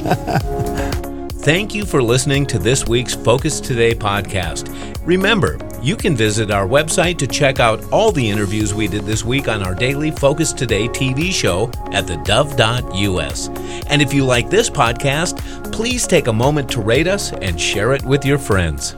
Thank 1.44 1.74
you 1.74 1.84
for 1.84 2.02
listening 2.02 2.46
to 2.46 2.58
this 2.58 2.86
week's 2.86 3.14
Focus 3.14 3.60
Today 3.60 3.94
podcast. 3.94 4.74
Remember, 5.06 5.58
you 5.82 5.96
can 5.96 6.16
visit 6.16 6.50
our 6.50 6.66
website 6.66 7.18
to 7.18 7.26
check 7.26 7.60
out 7.60 7.84
all 7.92 8.10
the 8.10 8.30
interviews 8.30 8.72
we 8.72 8.88
did 8.88 9.04
this 9.04 9.22
week 9.22 9.48
on 9.48 9.62
our 9.62 9.74
daily 9.74 10.10
Focus 10.10 10.54
Today 10.54 10.88
TV 10.88 11.30
show 11.30 11.66
at 11.92 12.06
thedove.us. 12.06 13.48
And 13.88 14.00
if 14.00 14.14
you 14.14 14.24
like 14.24 14.48
this 14.48 14.70
podcast, 14.70 15.36
please 15.70 16.06
take 16.06 16.28
a 16.28 16.32
moment 16.32 16.70
to 16.70 16.80
rate 16.80 17.06
us 17.06 17.34
and 17.34 17.60
share 17.60 17.92
it 17.92 18.02
with 18.04 18.24
your 18.24 18.38
friends. 18.38 18.96